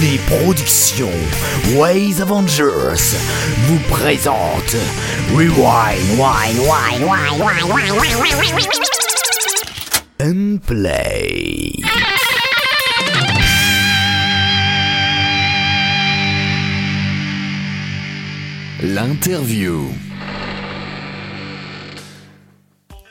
[0.00, 1.10] Les productions
[1.76, 3.16] Ways Avengers
[3.66, 4.76] vous présente
[5.34, 8.66] Rewind, Wine, Wine, Wine, Wine, Wine,
[10.20, 11.74] and Play.
[18.82, 20.11] L'interview.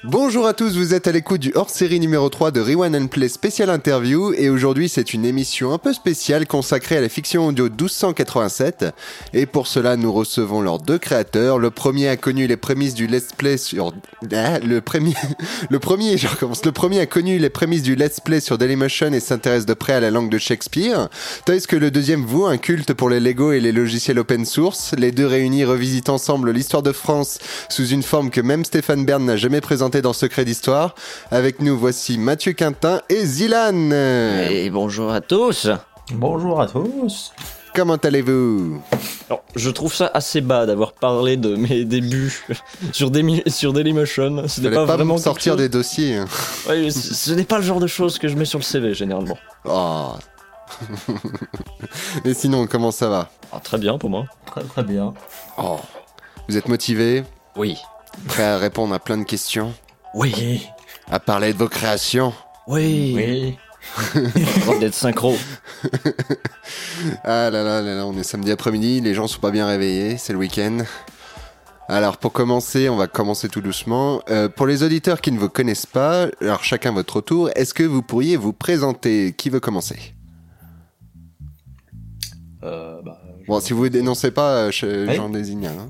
[0.03, 3.29] Bonjour à tous, vous êtes à l'écoute du hors-série numéro 3 de Rewind and Play
[3.29, 7.65] Spécial Interview et aujourd'hui c'est une émission un peu spéciale consacrée à la fiction audio
[7.65, 8.85] 1287
[9.33, 11.59] et pour cela nous recevons leurs deux créateurs.
[11.59, 13.93] Le premier a connu les prémices du let's play sur
[14.33, 15.13] ah, le premier
[15.69, 19.13] le premier je recommence le premier a connu les prémices du let's play sur Dailymotion
[19.13, 21.09] et s'intéresse de près à la langue de Shakespeare.
[21.45, 24.95] Tandis que le deuxième vous un culte pour les Lego et les logiciels open source.
[24.97, 27.37] Les deux réunis revisitent ensemble l'histoire de France
[27.69, 30.95] sous une forme que même Stéphane Bern n'a jamais présentée dans Secret d'Histoire.
[31.31, 33.91] Avec nous, voici Mathieu Quintin et Zilan.
[33.91, 35.67] Et bonjour à tous.
[36.13, 37.33] Bonjour à tous.
[37.75, 38.81] Comment allez-vous?
[39.29, 42.43] Alors, je trouve ça assez bas d'avoir parlé de mes débuts
[42.93, 44.47] sur, Demi- sur Dailymotion.
[44.47, 46.17] Ce n'est pas, pas vraiment sortir des dossiers.
[46.17, 46.25] hein.
[46.67, 49.37] ce n'est pas le genre de choses que je mets sur le CV généralement.
[49.65, 50.11] Oh.
[52.25, 53.29] Et sinon, comment ça va?
[53.51, 54.25] Ah, très bien pour moi.
[54.45, 55.13] Très très bien.
[55.57, 55.79] Oh.
[56.49, 57.23] Vous êtes motivé?
[57.55, 57.77] Oui.
[58.27, 59.73] Prêt à répondre à plein de questions
[60.13, 60.67] Oui.
[61.09, 62.33] À parler de vos créations
[62.67, 63.13] Oui.
[63.15, 63.57] Oui.
[64.79, 65.35] D'être synchro.
[67.23, 70.17] Ah là là là là, on est samedi après-midi, les gens sont pas bien réveillés,
[70.17, 70.79] c'est le week-end.
[71.87, 74.21] Alors pour commencer, on va commencer tout doucement.
[74.29, 77.83] Euh, pour les auditeurs qui ne vous connaissent pas, alors chacun votre tour, est-ce que
[77.83, 79.33] vous pourriez vous présenter?
[79.35, 80.13] Qui veut commencer?
[82.63, 85.71] Euh, bah, je- Bon, si vous dénoncez pas, euh, je- j'en désigne un.
[85.71, 85.89] hein.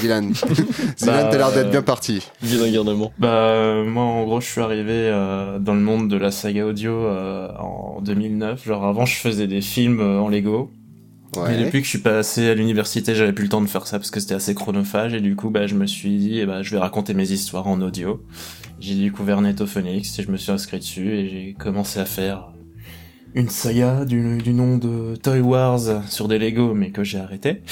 [0.00, 0.66] Dylan, Dylan,
[1.06, 2.26] Bah, t'as l'air d'être euh, bien parti.
[2.42, 3.12] Vilain garnement.
[3.18, 6.66] Bah euh, moi en gros je suis arrivé euh, dans le monde de la saga
[6.66, 8.64] audio euh, en 2009.
[8.66, 10.70] Genre avant je faisais des films euh, en Lego.
[11.36, 11.64] Et Ouais.
[11.64, 14.12] depuis que je suis passé à l'université j'avais plus le temps de faire ça parce
[14.12, 16.70] que c'était assez chronophage et du coup bah je me suis dit eh bah, je
[16.70, 18.22] vais raconter mes histoires en audio.
[18.78, 22.52] J'ai découvert Netophonics et je me suis inscrit dessus et j'ai commencé à faire
[23.34, 27.62] une saga du, du nom de Toy Wars sur des Lego mais que j'ai arrêté.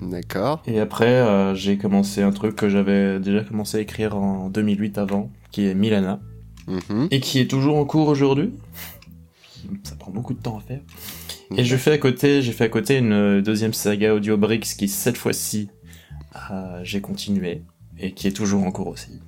[0.00, 0.62] D'accord.
[0.66, 4.98] Et après, euh, j'ai commencé un truc que j'avais déjà commencé à écrire en 2008
[4.98, 6.20] avant, qui est Milana,
[6.66, 7.08] Mhm.
[7.10, 8.52] et qui est toujours en cours aujourd'hui.
[9.84, 10.80] Ça prend beaucoup de temps à faire.
[11.56, 14.88] Et je fais à côté, j'ai fait à côté une deuxième saga Audio Bricks qui
[14.88, 15.68] cette fois-ci
[16.50, 17.62] euh, j'ai continué
[17.98, 19.20] et qui est toujours en cours aussi.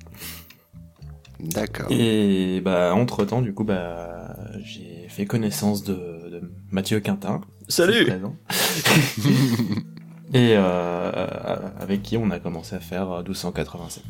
[1.39, 1.85] D'accord.
[1.91, 7.41] Et bah entre temps, du coup, bah j'ai fait connaissance de, de Mathieu Quintin.
[7.67, 8.07] Salut.
[10.33, 14.03] Et euh, avec qui on a commencé à faire euh, 1287.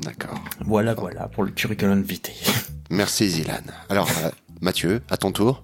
[0.00, 0.38] D'accord.
[0.60, 2.32] Voilà, voilà, pour le curriculum vitae.
[2.90, 3.62] Merci Zilan.
[3.88, 5.62] Alors, euh, Mathieu, à ton tour.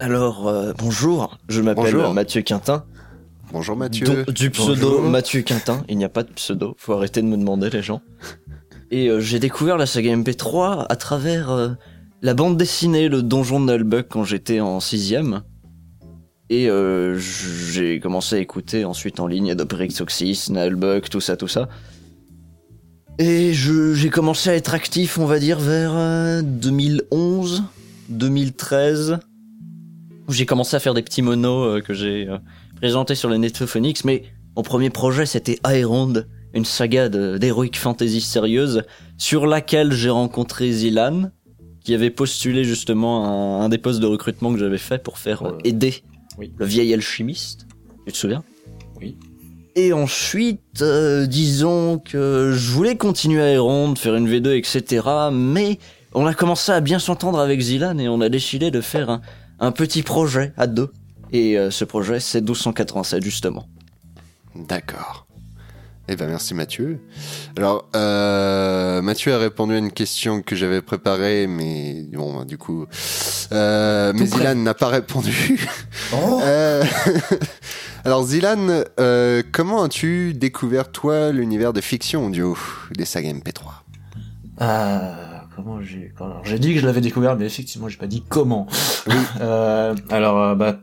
[0.00, 1.38] Alors, euh, bonjour.
[1.48, 1.94] Je m'appelle.
[2.12, 2.84] Mathieu Quintin.
[3.52, 4.24] Bonjour Mathieu.
[4.28, 5.10] du pseudo Bonjour.
[5.10, 5.84] Mathieu Quintin.
[5.88, 6.74] Il n'y a pas de pseudo.
[6.78, 8.00] Faut arrêter de me demander, les gens.
[8.90, 11.70] Et euh, j'ai découvert la saga MP3 à travers euh,
[12.22, 15.42] la bande dessinée Le Donjon de Nullbuck quand j'étais en sixième.
[16.52, 21.46] Et euh, j'ai commencé à écouter ensuite en ligne Adoprix Oxys, Nullbuck, tout ça, tout
[21.48, 21.68] ça.
[23.18, 27.62] Et j'ai commencé à être actif, on va dire, vers euh, 2011,
[28.08, 29.18] 2013.
[30.28, 32.38] où J'ai commencé à faire des petits monos euh, que j'ai euh,
[32.76, 34.24] présentés sur le Netophonics, mais
[34.56, 36.24] mon premier projet c'était Aerond,
[36.54, 38.82] une saga d'heroic fantasy sérieuse,
[39.18, 41.30] sur laquelle j'ai rencontré Zilan,
[41.84, 45.42] qui avait postulé justement un, un des postes de recrutement que j'avais fait pour faire
[45.44, 45.58] euh, Ouais.
[45.64, 46.02] aider
[46.38, 46.52] Oui.
[46.56, 47.66] le vieil alchimiste.
[48.06, 48.42] Tu te souviens?
[49.00, 49.16] Oui.
[49.76, 55.06] Et ensuite, euh, disons que je voulais continuer à Aeron, faire une V2, etc.
[55.32, 55.78] Mais
[56.12, 59.20] on a commencé à bien s'entendre avec Zilan et on a décidé de faire un,
[59.60, 60.90] un petit projet à deux.
[61.32, 63.68] Et euh, ce projet, c'est 1287 justement.
[64.56, 65.26] D'accord.
[66.12, 66.98] Eh ben merci Mathieu.
[67.56, 72.86] Alors euh, Mathieu a répondu à une question que j'avais préparée, mais bon du coup,
[73.52, 74.38] euh, mais prêt.
[74.38, 75.68] Zilan n'a pas répondu.
[76.12, 76.82] Oh Euh,
[78.04, 78.82] Alors Zilan,
[79.52, 82.58] comment as-tu découvert toi l'univers de fiction audio
[82.96, 83.62] des sagas MP3
[84.58, 86.12] Ah, comment j'ai...
[86.18, 88.66] Alors, j'ai dit que je l'avais découvert, mais effectivement, j'ai pas dit comment.
[90.10, 90.80] Alors, bah,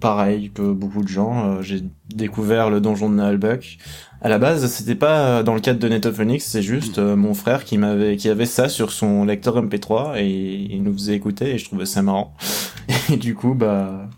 [0.00, 3.78] pareil que beaucoup de gens, j'ai découvert le donjon de Nullbuck.
[4.22, 7.32] À la base, c'était pas euh, dans le cadre de Netophonics, c'est juste euh, mon
[7.32, 11.54] frère qui m'avait, qui avait ça sur son lecteur MP3 et il nous faisait écouter
[11.54, 12.34] et je trouvais ça marrant.
[13.10, 14.08] Et du coup, bah,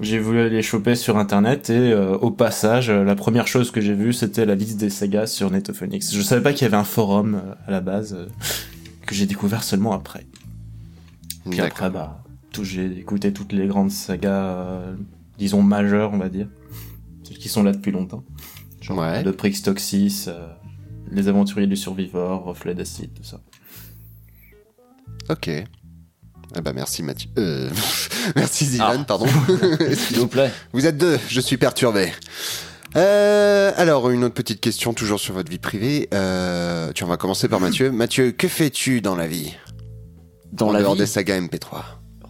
[0.00, 3.94] j'ai voulu aller choper sur internet et euh, au passage, la première chose que j'ai
[3.94, 6.10] vue, c'était la liste des sagas sur Netophonics.
[6.12, 8.16] Je savais pas qu'il y avait un forum euh, à la base
[9.06, 10.26] que j'ai découvert seulement après.
[11.50, 12.22] Puis après, bah,
[12.52, 14.82] tout, j'ai écouté toutes les grandes sagas,
[15.38, 16.48] disons majeures, on va dire,
[17.22, 18.24] celles qui sont là depuis longtemps.
[18.90, 19.22] Genre Ouais.
[19.22, 20.46] Le Prix Toxis, euh,
[21.10, 23.40] Les Aventuriers du Survivor, Reflet d'Acide, tout ça.
[25.28, 25.50] Ok.
[26.56, 27.30] Ah bah merci Mathieu.
[27.38, 27.70] Euh,
[28.36, 29.04] merci Zilan, Ah.
[29.06, 29.26] pardon.
[29.94, 30.50] S'il vous plaît.
[30.72, 32.12] Vous êtes deux, je suis perturbé.
[32.96, 36.08] Euh, alors, une autre petite question, toujours sur votre vie privée.
[36.12, 37.92] Euh, tiens, on va commencer par Mathieu.
[37.92, 39.54] Mathieu, que fais-tu dans la vie?
[40.52, 41.82] Dans En la dehors vie, des sagas MP3.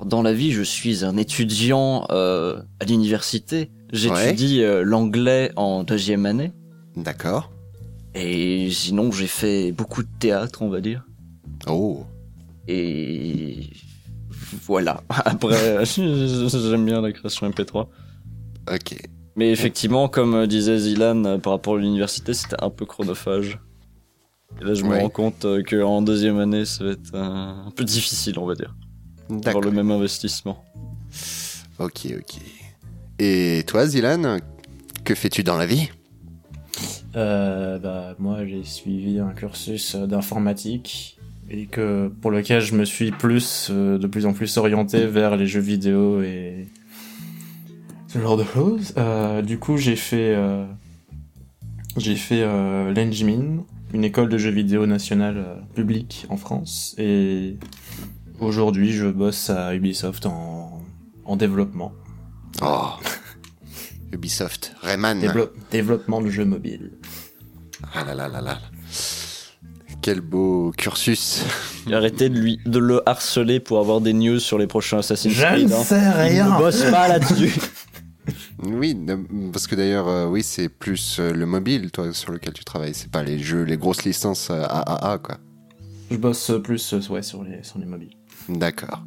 [0.05, 3.71] Dans la vie, je suis un étudiant euh, à l'université.
[3.93, 6.53] J'étudie euh, l'anglais en deuxième année.
[6.97, 7.51] D'accord.
[8.15, 11.05] Et sinon, j'ai fait beaucoup de théâtre, on va dire.
[11.69, 12.05] Oh.
[12.67, 13.71] Et
[14.67, 15.03] voilà.
[15.09, 17.87] Après, j'aime bien la création MP3.
[18.73, 18.97] Ok.
[19.37, 23.59] Mais effectivement, comme euh, disait Zilan, par rapport à l'université, c'était un peu chronophage.
[24.61, 28.39] Et là, je me rends compte qu'en deuxième année, ça va être un peu difficile,
[28.39, 28.75] on va dire.
[29.31, 29.63] D'accord.
[29.63, 30.65] le même investissement.
[31.79, 32.41] Ok, ok.
[33.19, 34.39] Et toi, Zilan,
[35.05, 35.89] que fais-tu dans la vie?
[37.17, 41.19] Euh, bah, moi, j'ai suivi un cursus d'informatique
[41.49, 45.37] et que pour lequel je me suis plus, euh, de plus en plus orienté vers
[45.37, 46.69] les jeux vidéo et
[48.09, 48.95] ce genre de choses.
[48.97, 50.65] Euh, du coup, j'ai fait, euh,
[51.97, 57.57] j'ai fait euh, l'Engmin, une école de jeux vidéo nationale euh, publique en France, et
[58.41, 60.83] aujourd'hui, je bosse à Ubisoft en,
[61.25, 61.93] en développement,
[62.63, 62.89] Oh.
[64.13, 64.75] Ubisoft.
[64.83, 65.21] Rayman.
[65.21, 66.93] Dévelop- développement de jeux mobiles.
[67.95, 68.59] Ah là là là là.
[70.03, 71.45] Quel beau cursus.
[71.93, 75.73] Arrêtez de, lui, de le harceler pour avoir des news sur les prochains Assassin's Creed.
[75.73, 75.85] hein.
[75.85, 76.01] sais
[76.33, 77.53] Il ne bosse pas là-dessus.
[78.63, 78.95] Oui,
[79.55, 82.93] parce que d'ailleurs, euh, oui, c'est plus euh, le mobile, toi, sur lequel tu travailles.
[82.93, 85.39] C'est pas les jeux, les grosses licences euh, AAA, quoi.
[86.11, 88.15] Je bosse plus euh, ouais, sur, les, sur les mobiles.
[88.59, 89.01] D'accord.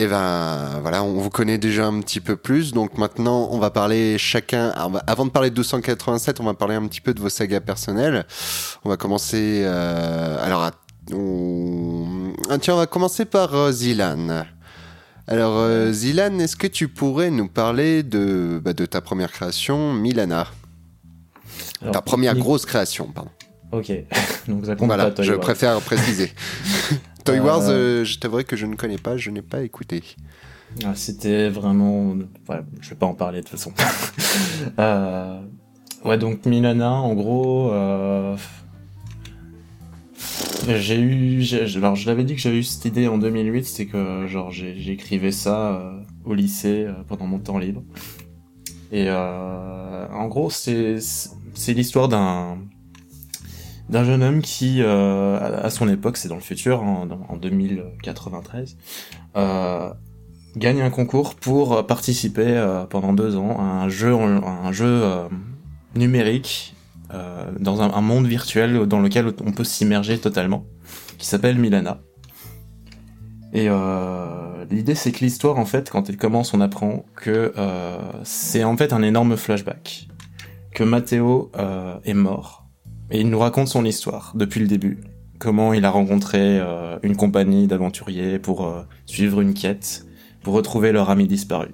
[0.00, 3.70] Et ben voilà, on vous connaît déjà un petit peu plus, donc maintenant on va
[3.70, 4.68] parler chacun.
[5.08, 8.24] Avant de parler de 287, on va parler un petit peu de vos sagas personnelles.
[8.84, 9.62] On va commencer.
[9.64, 10.70] euh, alors, ah,
[11.12, 12.32] on...
[12.48, 14.44] ah, tiens, on va commencer par euh, Zilan.
[15.26, 19.94] Alors euh, Zilan, est-ce que tu pourrais nous parler de, bah, de ta première création,
[19.94, 20.46] Milana,
[21.82, 23.30] Alors, ta première grosse création, pardon.
[23.72, 23.90] Ok,
[24.46, 26.32] donc ça compte Voilà, pas Toy je préfère préciser.
[27.28, 30.02] Toy Euh, Wars, euh, je t'avouerai que je ne connais pas, je n'ai pas écouté.
[30.84, 32.14] Ah, C'était vraiment...
[32.48, 33.72] Ouais, je vais pas en parler de toute façon.
[34.78, 35.40] euh...
[36.04, 37.70] Ouais, donc Milana, en gros...
[37.72, 38.36] Euh...
[40.66, 41.44] J'ai eu...
[41.76, 45.32] Alors, je l'avais dit que j'avais eu cette idée en 2008, c'est que, genre, j'écrivais
[45.32, 47.82] ça euh, au lycée euh, pendant mon temps libre.
[48.90, 50.98] Et euh, en gros, c'est
[51.68, 52.58] l'histoire d'un
[53.88, 57.36] d'un jeune homme qui, euh, à son époque, c'est dans le futur, en, dans- en
[57.36, 58.76] 2093,
[59.36, 59.90] euh,
[60.56, 64.86] gagne un concours pour participer euh, pendant deux ans à un jeu, en- un jeu
[64.86, 65.28] euh,
[65.94, 66.74] numérique
[67.14, 70.64] euh, dans un, un monde virtuel dans lequel on peut s'immerger totalement,
[71.16, 72.00] qui s'appelle Milana.
[73.54, 73.68] Et
[74.70, 77.50] l'idée, c'est que l'histoire, en fait, quand elle commence, on apprend que
[78.24, 80.06] c'est en fait un énorme flashback,
[80.74, 81.50] que Matteo
[82.04, 82.57] est mort,
[83.10, 85.00] et il nous raconte son histoire depuis le début,
[85.38, 90.06] comment il a rencontré euh, une compagnie d'aventuriers pour euh, suivre une quête,
[90.42, 91.68] pour retrouver leur ami disparu.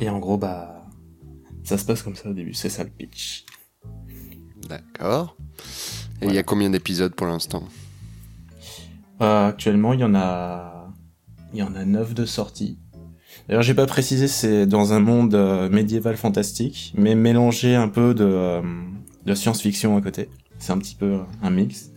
[0.00, 0.86] Et en gros, bah,
[1.62, 3.44] ça se passe comme ça au début, c'est ça le pitch.
[4.68, 5.36] D'accord.
[6.22, 7.64] Et il y a combien d'épisodes pour l'instant?
[9.20, 10.90] Euh, actuellement, il y en a,
[11.52, 12.78] il y en a neuf de sorties.
[13.48, 18.14] D'ailleurs, j'ai pas précisé, c'est dans un monde euh, médiéval fantastique, mais mélangé un peu
[18.14, 18.62] de, euh,
[19.26, 20.28] de science-fiction à côté.
[20.58, 21.90] C'est un petit peu un mix.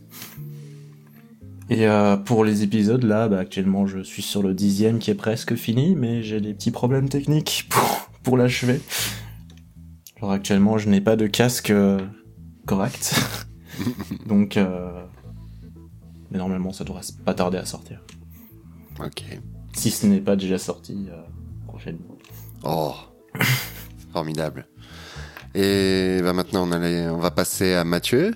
[1.69, 5.15] Et euh, pour les épisodes, là, bah, actuellement, je suis sur le dixième qui est
[5.15, 8.79] presque fini, mais j'ai des petits problèmes techniques pour, pour l'achever.
[10.19, 11.99] Genre, actuellement, je n'ai pas de casque euh,
[12.65, 13.19] correct.
[14.25, 15.05] Donc, euh,
[16.31, 18.01] mais normalement, ça devrait pas tarder à sortir.
[18.99, 19.23] Ok.
[19.73, 21.21] Si ce n'est pas déjà sorti euh,
[21.67, 22.17] prochainement.
[22.63, 22.95] Oh,
[24.13, 24.67] formidable.
[25.59, 28.35] Et bah maintenant, on, allait, on va passer à Mathieu.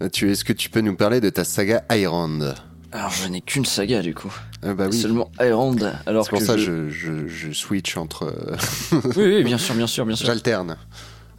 [0.00, 2.52] Mathieu, est-ce que tu peux nous parler de ta saga Iron
[2.92, 4.30] Alors, je n'ai qu'une saga, du coup.
[4.62, 5.74] Ah bah oui, Seulement Iron.
[6.04, 6.66] Alors c'est pour que ça je...
[6.66, 8.24] que je, je, je switch entre...
[8.24, 8.56] euh,
[9.16, 10.26] Oui, oui, bien sûr, bien sûr, bien sûr.
[10.26, 10.76] J'alterne.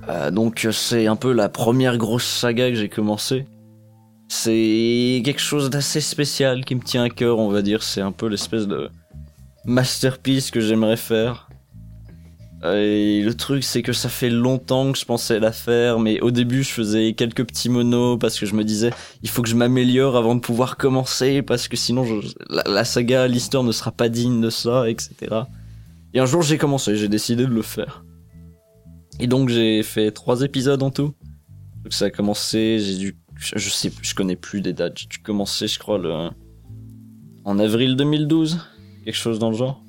[0.07, 3.45] Euh, donc euh, c'est un peu la première grosse saga que j'ai commencé.
[4.29, 7.83] C'est quelque chose d'assez spécial qui me tient à cœur, on va dire.
[7.83, 8.89] C'est un peu l'espèce de
[9.65, 11.48] masterpiece que j'aimerais faire.
[12.63, 16.29] Et le truc, c'est que ça fait longtemps que je pensais la faire, mais au
[16.29, 18.91] début, je faisais quelques petits monos parce que je me disais,
[19.23, 22.05] il faut que je m'améliore avant de pouvoir commencer, parce que sinon,
[22.49, 25.15] la, saga, l'histoire ne sera pas digne de ça, etc.
[26.13, 28.03] Et un jour, j'ai commencé, j'ai décidé de le faire.
[29.21, 31.13] Et donc, j'ai fait trois épisodes en tout.
[31.83, 34.97] Donc, ça a commencé, j'ai dû, je je sais, je connais plus des dates.
[34.97, 36.29] J'ai dû commencer, je crois, le,
[37.45, 38.59] en avril 2012,
[39.05, 39.81] quelque chose dans le genre.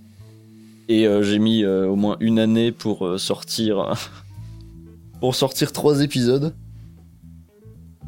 [0.91, 3.95] Et euh, j'ai mis euh, au moins une année pour euh, sortir
[5.21, 6.53] pour sortir trois épisodes.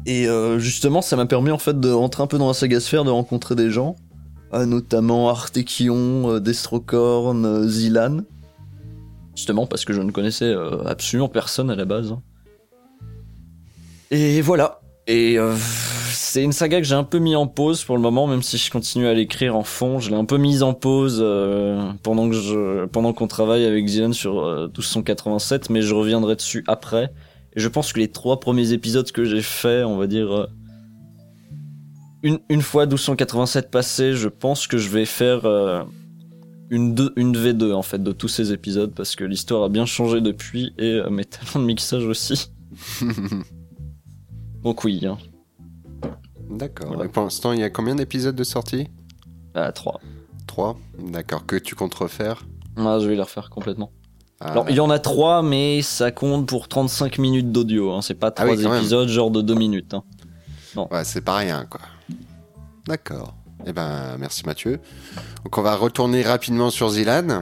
[0.05, 3.05] Et justement, ça m'a permis en fait de rentrer un peu dans la saga sphère,
[3.05, 3.95] de rencontrer des gens,
[4.51, 8.23] notamment Artekion, Destrocorn, Zilan.
[9.33, 10.53] Justement parce que je ne connaissais
[10.85, 12.17] absolument personne à la base.
[14.11, 14.81] Et voilà.
[15.07, 15.55] Et euh,
[16.13, 18.57] c'est une saga que j'ai un peu mis en pause pour le moment, même si
[18.57, 19.99] je continue à l'écrire en fond.
[19.99, 23.87] Je l'ai un peu mise en pause euh, pendant que je, pendant qu'on travaille avec
[23.87, 27.11] Zilan sur euh, 1287, mais je reviendrai dessus après.
[27.55, 30.47] Et je pense que les trois premiers épisodes que j'ai fait, on va dire euh,
[32.23, 35.83] une une fois 1287 passé, je pense que je vais faire euh,
[36.69, 39.85] une deux, une V2 en fait de tous ces épisodes parce que l'histoire a bien
[39.85, 42.49] changé depuis et euh, mes talents de mixage aussi.
[44.63, 45.17] Donc oui, hein,
[46.57, 46.87] D'accord.
[46.87, 47.05] Voilà.
[47.05, 48.87] Et pour l'instant, il y a combien d'épisodes de sortie
[49.55, 49.99] à 3.
[50.47, 51.45] 3 D'accord.
[51.45, 52.45] Que tu comptes refaire
[52.77, 53.91] Ah, je vais les refaire complètement.
[54.39, 57.91] Ah, Alors, il y en a trois, mais ça compte pour 35 minutes d'audio.
[57.93, 58.01] Hein.
[58.01, 58.79] C'est pas Ah trois oui, quand même.
[58.79, 59.93] épisodes, genre de 2 minutes.
[59.93, 60.03] Hein.
[60.91, 61.81] Ouais, c'est pas rien, quoi.
[62.87, 63.35] D'accord.
[63.65, 64.79] Eh ben, merci Mathieu.
[65.45, 67.41] Donc, on va retourner rapidement sur Zilan,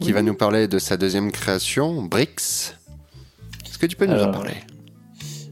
[0.00, 2.74] qui va nous parler de sa deuxième création, Brix.
[3.66, 4.54] Est-ce que tu peux nous en Alors, parler?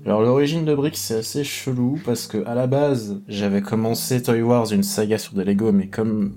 [0.08, 4.40] Alors l'origine de Brick c'est assez chelou parce que à la base j'avais commencé Toy
[4.40, 6.34] Wars une saga sur des Lego mais comme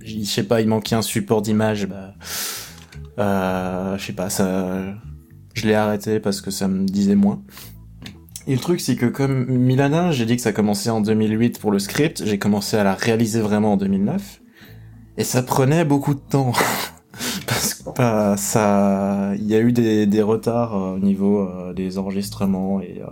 [0.00, 2.14] je sais pas il manquait un support d'image bah
[3.20, 4.96] euh, je sais pas ça
[5.54, 7.40] je l'ai arrêté parce que ça me disait moins.
[8.48, 11.70] Et le truc c'est que comme Milana j'ai dit que ça commençait en 2008 pour
[11.70, 14.40] le script j'ai commencé à la réaliser vraiment en 2009
[15.18, 16.50] et ça prenait beaucoup de temps.
[17.46, 21.98] Parce bah, ça, il y a eu des, des retards euh, au niveau euh, des
[21.98, 23.06] enregistrements et euh,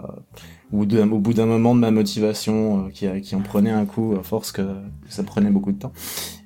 [0.73, 4.23] au bout d'un- moment de ma motivation euh, qui, qui en prenait un coup à
[4.23, 4.63] force que
[5.09, 5.93] ça prenait beaucoup de temps.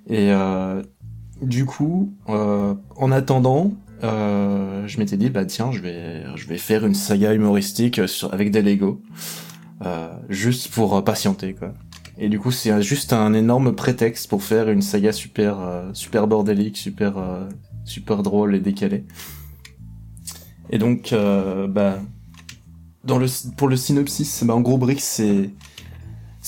[0.09, 0.31] Et
[1.43, 6.95] du coup, en attendant, je m'étais dit bah tiens, je vais je vais faire une
[6.95, 9.01] saga humoristique sur, avec des Lego,
[10.29, 11.73] juste pour patienter quoi.
[12.19, 16.27] Et du coup, c'est juste un énorme prétexte pour faire une saga super euh, super
[16.27, 17.47] bordélique, super euh,
[17.87, 19.05] super drôle et décalée.
[20.69, 21.99] Et donc, euh, bah,
[23.57, 25.51] pour le synopsis, bah, en gros, Brick, c'est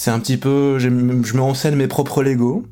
[0.07, 2.67] un petit peu, je, me- je me renseigne mes propres Lego,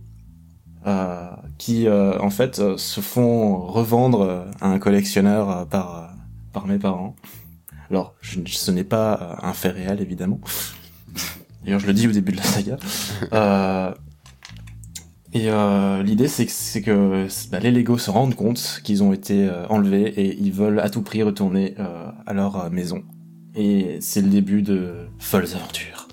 [0.86, 7.16] euh, qui euh, en fait euh, se font revendre à un collectionneur par mes parents.
[7.90, 10.40] Alors, je, ce n'est pas un fait réel évidemment.
[11.64, 12.76] D'ailleurs, je le dis au début de la saga.
[15.36, 19.66] Et euh, l'idée, c'est que, bah, les Lego se rendent compte qu'ils ont été euh,
[19.68, 23.04] enlevés et ils veulent à tout prix retourner euh, à leur maison.
[23.54, 26.08] Et c'est le début de folles aventures.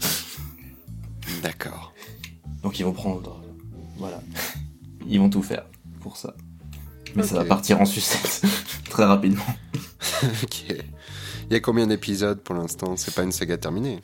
[1.42, 1.94] D'accord.
[2.64, 3.42] Donc ils vont prendre,
[3.98, 4.22] voilà,
[5.08, 5.68] ils vont tout faire
[6.02, 6.36] pour ça.
[7.16, 8.42] Mais ça va partir en sucette
[8.90, 9.46] très rapidement.
[10.44, 10.66] ok.
[11.50, 12.98] Il y a combien d'épisodes pour l'instant?
[12.98, 14.02] C'est pas une saga terminée.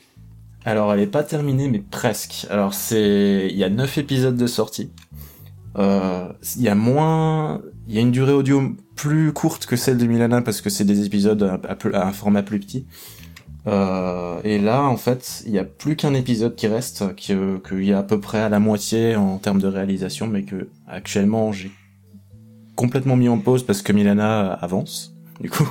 [0.64, 2.46] Alors, elle est pas terminée, mais presque.
[2.50, 4.90] Alors, c'est, il y a neuf épisodes de sortie.
[5.78, 9.98] Euh, il y a moins, il y a une durée audio plus courte que celle
[9.98, 12.86] de Milana parce que c'est des épisodes à, un format plus petit.
[13.66, 17.92] Euh, et là, en fait, il y a plus qu'un épisode qui reste, qu'il y
[17.92, 21.70] a à peu près à la moitié en termes de réalisation, mais que actuellement j'ai
[22.74, 25.68] complètement mis en pause parce que Milana avance, du coup.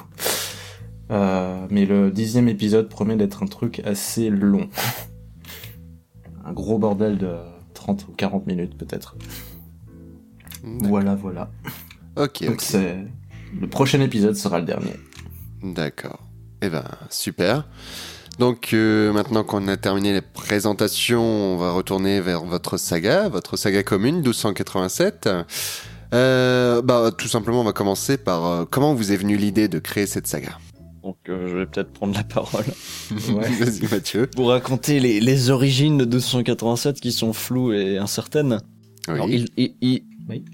[1.12, 4.70] Euh, mais le dixième épisode promet d'être un truc assez long.
[6.46, 7.36] un gros bordel de
[7.74, 9.16] 30 ou 40 minutes peut-être.
[10.64, 11.50] Voilà, voilà.
[12.16, 12.98] Ok, Donc c'est
[13.60, 14.94] le prochain épisode sera le dernier.
[15.64, 16.20] D'accord.
[16.62, 17.68] Eh ben, super.
[18.38, 23.58] Donc, euh, maintenant qu'on a terminé les présentations, on va retourner vers votre saga, votre
[23.58, 25.30] saga commune, 1287.
[26.14, 29.80] Euh, bah, tout simplement, on va commencer par euh, comment vous est venue l'idée de
[29.80, 30.58] créer cette saga?
[31.10, 32.66] Donc euh, je vais peut-être prendre la parole
[33.12, 33.50] Ouais.
[33.50, 34.28] Vas-y, Mathieu.
[34.28, 38.60] pour raconter les, les origines de 1287 qui sont floues et incertaines.
[39.08, 39.48] Alors, Oui.
[39.58, 40.46] il, il- il- Oui.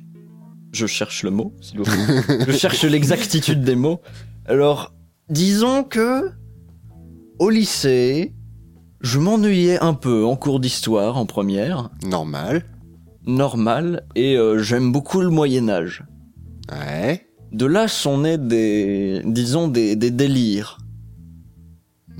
[0.72, 2.46] Je cherche le mot, s'il vous plaît.
[2.48, 4.00] je cherche l'exactitude des mots.
[4.46, 4.94] Alors,
[5.30, 6.32] disons que
[7.40, 8.34] au lycée,
[9.02, 12.64] je m'ennuyais un peu en cours d'histoire en première, Normal.
[13.28, 16.06] normal, et euh, j'aime beaucoup le Moyen Âge.
[16.72, 17.25] Ouais.
[17.56, 20.78] De là sont nés des, disons, des, des délires.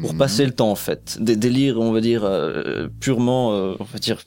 [0.02, 0.20] Pour Mhm.
[0.20, 1.18] passer le temps, en fait.
[1.22, 4.20] Des délires, on va dire, euh, purement, euh, on va dire,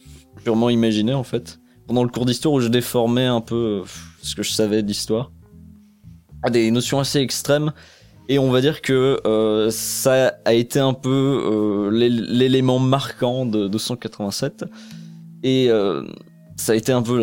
[0.45, 1.59] purement imaginés, en fait.
[1.87, 3.83] Pendant le cours d'histoire où je déformais un peu euh,
[4.23, 5.31] ce que je savais d'histoire.
[6.50, 7.73] Des notions assez extrêmes.
[8.31, 13.45] Et on va dire que euh, ça a été un peu euh, l'é- l'élément marquant
[13.47, 14.65] de 287.
[15.43, 16.03] Et euh,
[16.57, 17.17] ça a été un peu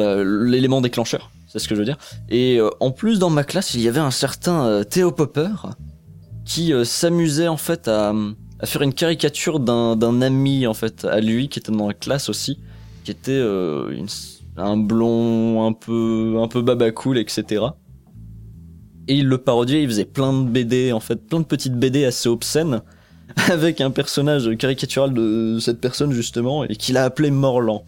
[0.46, 1.32] l'élément déclencheur.
[1.56, 1.98] C'est ce que je veux dire.
[2.28, 5.54] Et euh, en plus, dans ma classe, il y avait un certain euh, Théo Popper
[6.44, 8.14] qui euh, s'amusait en fait à,
[8.66, 12.60] faire une caricature d'un ami en fait à lui qui était dans la classe aussi,
[13.06, 14.06] qui était euh,
[14.58, 17.64] un blond un peu un peu babacool etc.
[19.08, 22.04] Et il le parodiait, il faisait plein de BD en fait, plein de petites BD
[22.04, 22.82] assez obscènes
[23.50, 27.86] avec un personnage caricatural de cette personne justement et qu'il a appelé Morlan.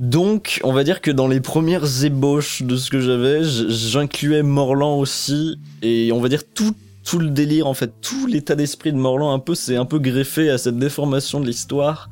[0.00, 4.98] Donc, on va dire que dans les premières ébauches de ce que j'avais, j'incluais Morlan
[4.98, 8.96] aussi, et on va dire tout, tout le délire, en fait, tout l'état d'esprit de
[8.96, 12.08] Morlan, un peu, c'est un peu greffé à cette déformation de l'histoire,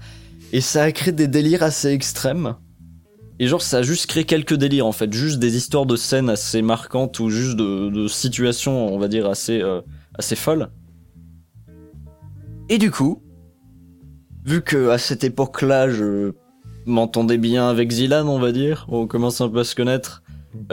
[0.53, 2.57] et ça a créé des délires assez extrêmes.
[3.39, 6.29] Et genre, ça a juste créé quelques délires, en fait, juste des histoires de scènes
[6.29, 9.81] assez marquantes, ou juste de, de situations, on va dire, assez, euh,
[10.19, 10.69] assez folles.
[12.69, 13.23] Et du coup,
[14.45, 16.33] vu que à cette époque-là, je
[16.89, 18.87] m'entendais bien avec Zilan, on va dire.
[18.89, 20.23] On commence un peu à se connaître.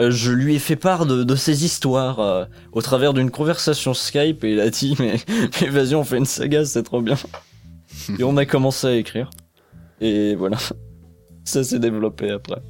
[0.00, 3.92] Euh, je lui ai fait part de, de ces histoires euh, au travers d'une conversation
[3.94, 5.16] Skype et il a dit mais,
[5.60, 7.16] mais vas-y on fait une saga c'est trop bien
[8.18, 9.28] et on a commencé à écrire
[10.00, 10.56] et voilà
[11.44, 12.62] ça s'est développé après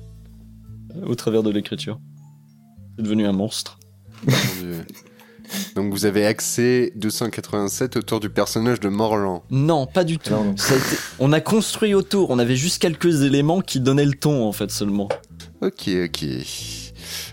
[0.96, 2.00] euh, au travers de l'écriture
[2.96, 3.78] c'est devenu un monstre.
[5.74, 9.42] Donc vous avez axé 287 autour du personnage de Morlan.
[9.50, 10.56] non pas du tout Alors, non.
[10.56, 14.14] Ça a été- on a construit autour on avait juste quelques éléments qui donnaient le
[14.14, 15.08] ton en fait seulement
[15.62, 16.24] Ok, ok.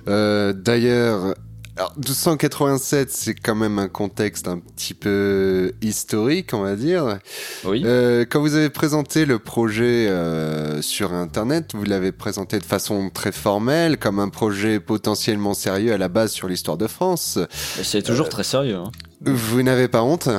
[0.08, 1.36] Euh, D'ailleurs,
[1.76, 7.18] alors, 287, c'est quand même un contexte un petit peu historique, on va dire.
[7.66, 12.64] oui Euh, quand vous avez présenté le projet euh, sur Internet, vous l'avez présenté de
[12.64, 17.40] façon très formelle, comme un projet potentiellement sérieux à la base sur l'histoire de France.
[17.82, 18.92] C'est toujours très sérieux hein.
[19.22, 20.30] Vous n'avez pas honte?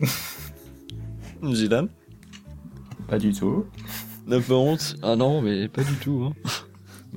[1.52, 1.88] Zilan
[3.08, 3.66] Pas du tout.
[4.26, 4.96] n'a pas honte?
[5.02, 6.50] Ah non mais pas du tout hein.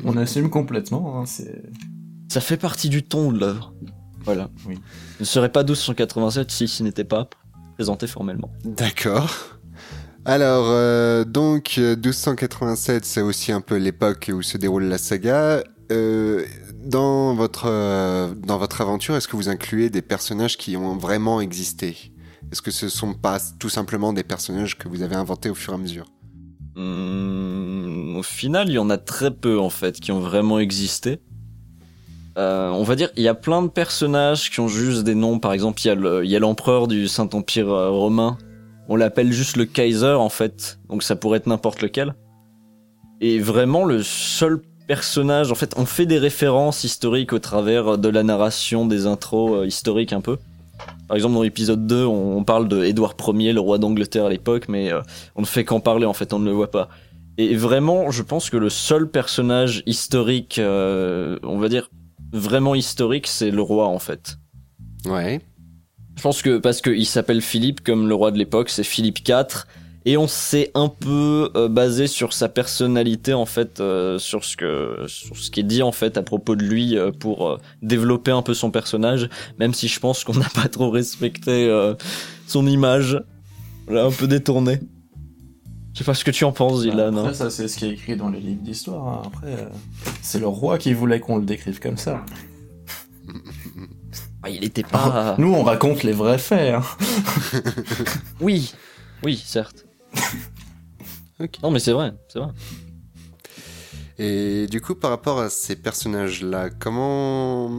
[0.04, 1.22] On assume complètement.
[1.22, 1.62] Hein, c'est
[2.34, 3.76] Ça fait partie du ton de l'œuvre.
[4.26, 4.50] Voilà.
[4.68, 4.80] Oui.
[5.18, 7.30] Ce ne serait pas 1287 si ce n'était pas
[7.76, 8.52] présenté formellement.
[8.66, 9.60] D'accord.
[10.26, 15.64] Alors, euh, donc, euh, 1287, c'est aussi un peu l'époque où se déroule la saga.
[15.92, 16.44] Euh,
[16.84, 21.40] dans, votre, euh, dans votre aventure, est-ce que vous incluez des personnages qui ont vraiment
[21.40, 22.14] existé?
[22.52, 25.74] Est-ce que ce sont pas tout simplement des personnages que vous avez inventés au fur
[25.74, 26.08] et à mesure?
[26.78, 31.20] Hum, au final, il y en a très peu en fait qui ont vraiment existé.
[32.38, 35.40] Euh, on va dire, il y a plein de personnages qui ont juste des noms.
[35.40, 38.38] Par exemple, il y a l'empereur du Saint-Empire euh, romain.
[38.90, 42.16] On l'appelle juste le Kaiser en fait, donc ça pourrait être n'importe lequel.
[43.22, 48.10] Et vraiment, le seul personnage, en fait, on fait des références historiques au travers de
[48.10, 50.38] la narration des intros euh, historiques un peu.
[51.08, 54.68] Par exemple, dans l'épisode 2, on, parle de Édouard Ier, le roi d'Angleterre à l'époque,
[54.68, 54.92] mais
[55.36, 56.90] on ne fait qu'en parler en fait, on ne le voit pas.
[57.38, 61.90] Et vraiment, je pense que le seul personnage historique, on va dire
[62.34, 64.38] vraiment historique, c'est le roi en fait.
[65.06, 65.42] Ouais.
[66.16, 69.66] Je pense que parce qu'il s'appelle Philippe comme le roi de l'époque, c'est Philippe IV,
[70.06, 74.58] et on s'est un peu euh, basé sur sa personnalité en fait, euh, sur ce
[74.58, 77.58] que sur ce qui est dit en fait à propos de lui euh, pour euh,
[77.82, 81.94] développer un peu son personnage, même si je pense qu'on n'a pas trop respecté euh,
[82.48, 83.20] son image,
[83.88, 84.80] on l'a un peu détourné.
[85.94, 87.16] Je sais pas ce que tu en penses, Dylan.
[87.18, 87.34] Après, hein.
[87.34, 89.08] ça, c'est ce qui est écrit dans les livres d'histoire.
[89.08, 89.22] hein.
[89.28, 89.70] Après, euh,
[90.22, 92.26] c'est le roi qui voulait qu'on le décrive comme ça.
[94.42, 95.36] Ah, il était pas.
[95.38, 96.76] Nous, on raconte les vrais faits.
[96.76, 96.84] Hein.
[98.42, 98.74] Oui,
[99.24, 99.86] oui, certes.
[101.40, 101.58] Ok.
[101.64, 102.50] Non, mais c'est vrai, c'est vrai.
[104.20, 107.72] Et du coup, par rapport à ces personnages-là, comment,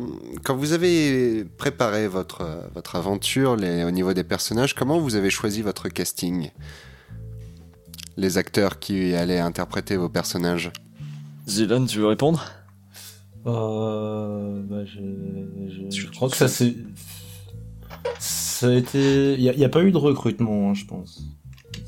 [0.43, 5.15] quand vous avez préparé votre, euh, votre aventure les, au niveau des personnages, comment vous
[5.15, 6.51] avez choisi votre casting?
[8.17, 10.71] Les acteurs qui allaient interpréter vos personnages
[11.49, 12.45] Zilan, tu veux répondre?
[13.47, 15.01] Euh, bah, je,
[15.69, 16.75] je, Je je crois que ça c'est.
[18.19, 19.35] Ça a été.
[19.35, 21.23] Il n'y a, y a pas eu de recrutement, hein, je pense.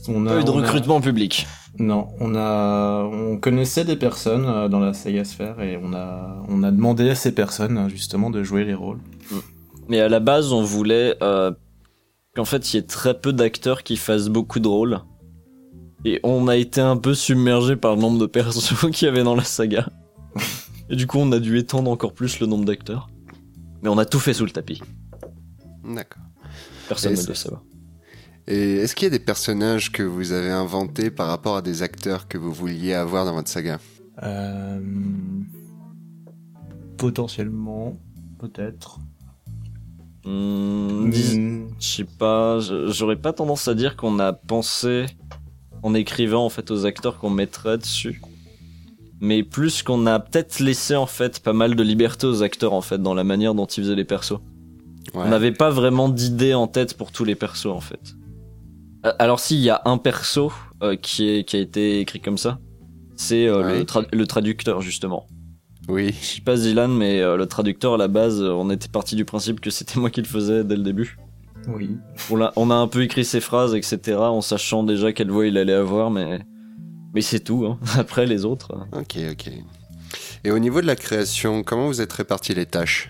[0.09, 1.47] On a, Pas eu de on a- recrutement public.
[1.79, 6.43] Non, on a, on connaissait des personnes euh, dans la saga Sphère et on a,
[6.49, 8.99] on a demandé à ces personnes euh, justement de jouer les rôles.
[9.89, 11.53] Mais à la base, on voulait euh,
[12.35, 15.01] qu'en fait, il y ait très peu d'acteurs qui fassent beaucoup de rôles.
[16.07, 19.25] Et on a été un peu submergé par le nombre de persos qu'il y avait
[19.25, 19.88] dans la saga.
[20.88, 23.11] Et du coup, on a dû étendre encore plus le nombre d'acteurs.
[23.83, 24.81] Mais on a tout fait sous le tapis.
[25.83, 26.23] D'accord.
[26.87, 27.64] Personne Et ne doit savoir.
[28.47, 31.83] Et est-ce qu'il y a des personnages que vous avez inventés par rapport à des
[31.83, 33.81] acteurs que vous vouliez avoir dans votre saga?
[34.23, 34.81] Euh,
[36.99, 37.99] potentiellement,
[38.38, 39.01] peut-être.
[40.25, 45.07] Hmm, Je sais pas, j'aurais pas tendance à dire qu'on a pensé
[45.83, 48.21] en écrivant en fait aux acteurs qu'on mettrait dessus.
[49.21, 52.83] Mais plus qu'on a peut-être laissé en fait pas mal de liberté aux acteurs en
[52.83, 54.33] fait dans la manière dont ils faisaient les persos.
[55.15, 55.23] Ouais.
[55.25, 58.15] On n'avait pas vraiment d'idée en tête pour tous les persos en fait.
[59.07, 62.37] Euh, Alors s'il y a un perso euh, qui, est, qui a été écrit comme
[62.39, 62.59] ça,
[63.17, 63.79] c'est euh, Ouais.
[63.79, 65.27] le, tra- le traducteur justement.
[65.89, 66.09] Oui.
[66.21, 69.25] Je sais pas Zilan, mais euh, le traducteur à la base, on était parti du
[69.25, 71.17] principe que c'était moi qui le faisais dès le début.
[71.68, 71.96] Oui.
[72.31, 75.46] On a, on a un peu écrit ses phrases, etc., en sachant déjà quelle voix
[75.46, 76.40] il allait avoir, mais,
[77.14, 77.66] mais c'est tout.
[77.66, 77.79] Hein.
[77.98, 78.87] Après, les autres.
[78.92, 79.50] Ok, ok.
[80.44, 83.09] Et au niveau de la création, comment vous êtes répartis les tâches?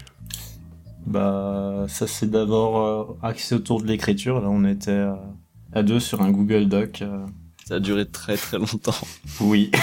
[1.07, 2.81] Bah, ça c'est d'abord
[3.23, 4.41] euh, axé autour de l'écriture.
[4.41, 5.15] Là, on était euh,
[5.73, 7.03] à deux sur un Google Doc.
[7.03, 7.25] euh.
[7.65, 8.95] Ça a duré très très longtemps.
[9.41, 9.71] Oui.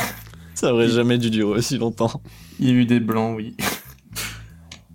[0.56, 2.22] Ça aurait jamais dû durer aussi longtemps.
[2.60, 3.58] Il y a eu des blancs, oui.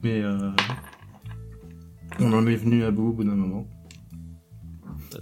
[0.03, 0.51] Mais euh,
[2.21, 3.67] on en est venu à bout au bout d'un moment.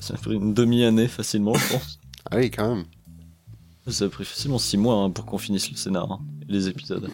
[0.01, 2.01] Ça a pris une demi-année facilement, je pense.
[2.31, 2.85] Ah oui, quand même.
[3.89, 6.69] Ça a pris facilement six mois hein, pour qu'on finisse le scénar hein, et les
[6.69, 7.09] épisodes.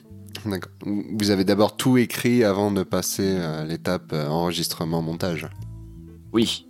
[0.46, 0.72] D'accord.
[0.84, 5.48] Vous avez d'abord tout écrit avant de passer à l'étape euh, enregistrement-montage.
[6.32, 6.66] Oui,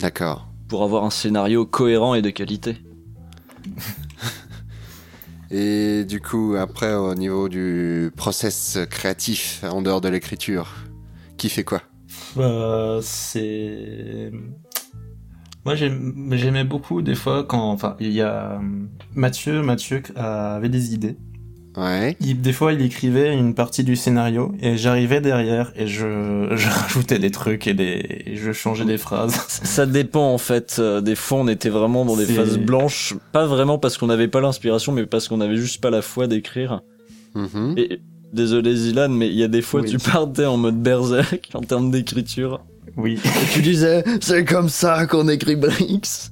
[0.00, 0.48] D'accord.
[0.68, 2.78] pour avoir un scénario cohérent et de qualité.
[5.50, 10.74] Et du coup, après, au niveau du process créatif, en dehors de l'écriture,
[11.36, 11.82] qui fait quoi?
[12.36, 14.30] Bah, c'est.
[15.64, 18.58] Moi, j'aimais beaucoup des fois quand, enfin, il y a euh,
[19.14, 21.16] Mathieu, Mathieu avait des idées.
[21.76, 22.16] Ouais.
[22.20, 26.68] Il- des fois, il écrivait une partie du scénario et j'arrivais derrière et je, je
[26.70, 29.34] rajoutais des trucs et des, et je changeais des phrases.
[29.48, 30.76] Ça dépend en fait.
[30.78, 33.14] euh, Des fois, on était vraiment dans des phases blanches.
[33.32, 36.28] Pas vraiment parce qu'on n'avait pas l'inspiration, mais parce qu'on avait juste pas la foi
[36.28, 36.80] d'écrire.
[37.34, 37.74] Mhm.
[37.76, 38.00] Et
[38.32, 39.90] désolé Zilan, mais il y a des fois Oui.
[39.90, 42.64] tu partais en mode berserk en termes d'écriture.
[42.96, 43.18] Oui.
[43.52, 46.30] tu disais, c'est comme ça qu'on écrit Brix.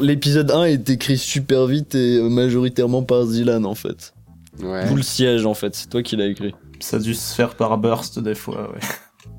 [0.00, 4.14] L'épisode 1 est écrit super vite et euh, majoritairement par Zilan en fait.
[4.60, 4.88] Ouais.
[4.88, 6.54] D'où le siège en fait, c'est toi qui l'as écrit.
[6.80, 8.80] Ça a dû se faire par burst des fois, ouais.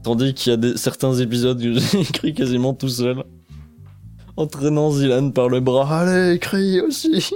[0.03, 3.23] Tandis qu'il y a des, certains épisodes que j'ai écrit quasiment tout seul.
[4.38, 7.31] Entraînant Zilan par le bras, allez, écris aussi.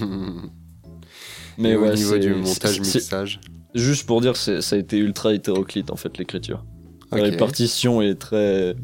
[1.58, 3.40] Mais Et ouais, au niveau c'est- du montage, mixage.
[3.74, 6.64] Juste pour dire, ça a été ultra hétéroclite en fait l'écriture.
[7.12, 8.74] La répartition est très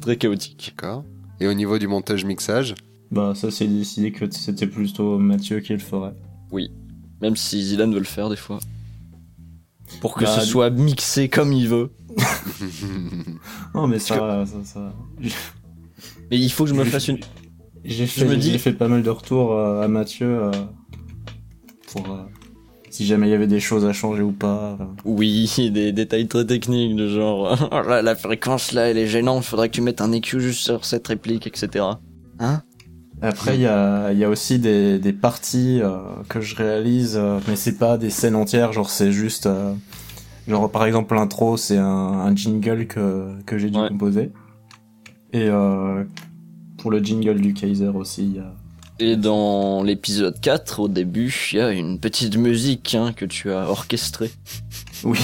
[0.00, 0.74] très chaotique.
[0.76, 1.04] D'accord.
[1.40, 2.74] Et au niveau du montage, mixage
[3.10, 6.14] Bah, ça, c'est décidé que c'était plutôt Mathieu qui le ferait.
[7.20, 8.58] Même si Zilan veut le faire des fois.
[10.00, 11.90] Pour que Bah, ce soit mixé comme il veut.
[13.74, 14.92] Non, mais ça, ça, ça.
[16.30, 17.18] Mais il faut que je me fasse une.
[17.84, 20.50] J'ai Je fait, me dis- j'ai fait pas mal de retours euh, à Mathieu euh,
[21.92, 22.22] pour euh,
[22.90, 24.76] si jamais il y avait des choses à changer ou pas.
[24.80, 24.84] euh.
[25.04, 27.56] Oui, des détails très techniques, de genre.
[27.72, 30.60] Oh là, la fréquence là, elle est gênante, faudrait que tu mettes un EQ juste
[30.60, 31.84] sur cette réplique, etc.
[32.38, 32.62] Hein?
[33.20, 35.98] Après, il y a, y a aussi des, des parties euh,
[36.28, 39.46] que je réalise, euh, mais c'est pas des scènes entières, genre c'est juste.
[39.46, 39.74] euh,
[40.46, 43.88] genre par exemple, l'intro, c'est un, un jingle que, que j'ai dû Ouais.
[43.88, 44.30] composer.
[45.32, 46.04] Et euh,
[46.78, 48.54] pour le jingle du Kaiser aussi, il y a.
[49.00, 53.52] Et dans l'épisode 4, au début, il y a une petite musique hein, que tu
[53.52, 54.30] as orchestrée.
[55.04, 55.18] Oui.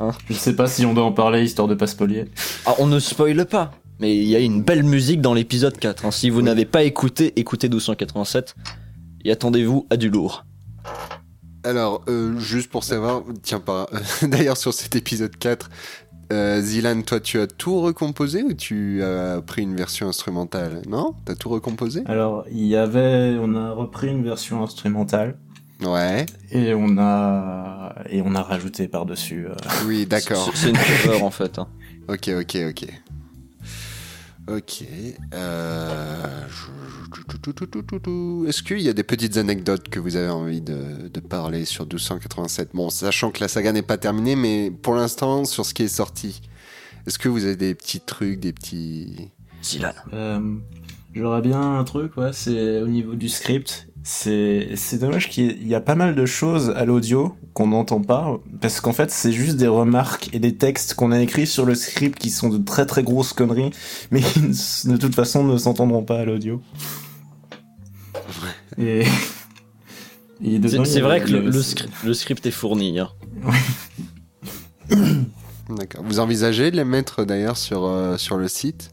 [0.00, 2.26] Hein je sais pas si on doit en parler histoire de pas spolier.
[2.66, 6.04] Ah, on ne spoile pas, mais il y a une belle musique dans l'épisode 4.
[6.04, 6.10] hein.
[6.10, 6.44] Si vous Oui.
[6.44, 8.54] n'avez pas écouté, écoutez 1287
[9.24, 10.44] et attendez-vous à du lourd.
[11.64, 13.88] Alors, euh, juste pour savoir, tiens, par...
[14.22, 15.70] d'ailleurs, sur cet épisode 4,
[16.32, 20.82] euh, Zilan, toi, tu as tout recomposé ou tu as pris une version instrumentale?
[20.88, 21.14] Non?
[21.24, 22.02] T'as tout recomposé?
[22.06, 25.36] Alors, il y avait, on a repris une version instrumentale
[25.84, 26.26] Ouais.
[26.50, 29.46] et on a et on a rajouté par dessus.
[29.86, 30.50] Oui, d'accord.
[30.54, 31.58] C'est c'est une cover en fait.
[31.58, 31.68] hein.
[32.08, 32.86] Ok, ok, ok.
[34.48, 34.84] Ok.
[35.34, 36.46] Euh...
[38.46, 41.84] Est-ce qu'il y a des petites anecdotes que vous avez envie de, de parler sur
[41.84, 45.82] 1287 Bon, sachant que la saga n'est pas terminée, mais pour l'instant, sur ce qui
[45.82, 46.40] est sorti,
[47.06, 49.30] est-ce que vous avez des petits trucs, des petits...
[49.62, 49.92] Zilan.
[50.12, 50.40] Euh,
[51.14, 53.87] J'aurais bien un truc, ouais, c'est au niveau du script.
[54.04, 58.38] C'est c'est dommage qu'il y, a pas mal de choses à l'audio qu'on n'entend pas,
[58.60, 61.74] parce qu'en fait c'est juste des remarques et des textes qu'on a écrits sur le
[61.74, 63.70] script qui sont de très très grosses conneries,
[64.10, 66.62] mais qui de toute façon ne s'entendront pas à l'audio.
[68.78, 69.04] Et,
[70.42, 72.98] et dedans, C'est vrai que le, script, le script est fourni.
[73.00, 73.10] hein.
[75.68, 76.02] D'accord.
[76.04, 78.90] Vous envisagez de les mettre d'ailleurs sur, euh, sur le site?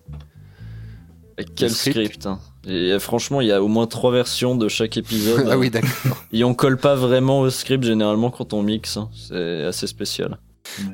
[1.38, 1.96] Et Quel script.
[1.98, 2.40] script, hein.
[2.66, 5.48] Et euh, franchement, il y a au moins trois versions de chaque épisode.
[5.52, 6.24] Ah oui, d'accord.
[6.32, 8.98] Et on colle pas vraiment au script généralement quand on mixe.
[8.98, 9.10] hein.
[9.14, 10.40] C'est assez spécial.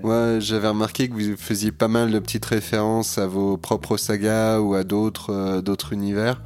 [0.04, 4.60] Ouais, j'avais remarqué que vous faisiez pas mal de petites références à vos propres sagas
[4.60, 6.42] ou à d'autres euh, d'autres univers.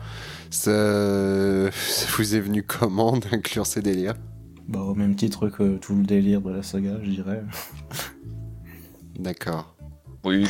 [0.51, 0.71] Ça,
[1.71, 4.13] ça vous est venu comment d'inclure ces délires?
[4.67, 7.43] Bah, au même titre que tout le délire de la saga, je dirais.
[9.19, 9.74] D'accord.
[10.25, 10.45] Oui,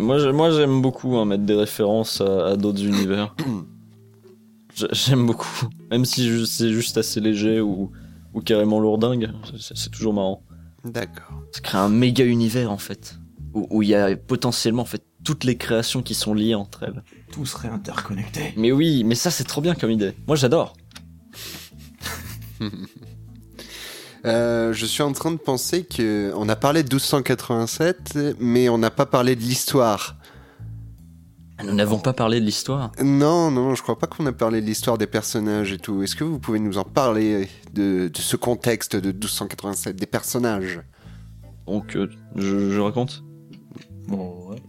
[0.00, 3.34] moi, moi j'aime beaucoup hein, mettre des références à, à d'autres univers.
[4.74, 5.68] J'ai- J'aime beaucoup.
[5.90, 7.92] Même si c'est juste assez léger ou,
[8.34, 10.42] ou carrément lourdingue, c'est- toujours marrant.
[10.84, 11.42] D'accord.
[11.52, 13.16] Ça crée un méga univers en fait.
[13.54, 17.04] Où il y a potentiellement en fait toutes les créations qui sont liées entre elles.
[17.30, 18.54] Tout serait interconnecté.
[18.56, 20.14] Mais oui, mais ça c'est trop bien comme idée.
[20.26, 20.72] Moi j'adore.
[24.24, 28.78] Euh, je suis en train de penser que on a parlé de 1287, mais on
[28.78, 30.16] n'a pas parlé de l'histoire.
[31.64, 32.90] Nous n'avons pas parlé de l'histoire.
[33.02, 36.02] Non, non, je crois pas qu'on a parlé de l'histoire des personnages et tout.
[36.02, 40.80] Est-ce que vous pouvez nous en parler de, de ce contexte de 1287, des personnages?
[41.66, 43.22] Donc euh, je, je raconte?
[44.08, 44.62] Bon, ouais.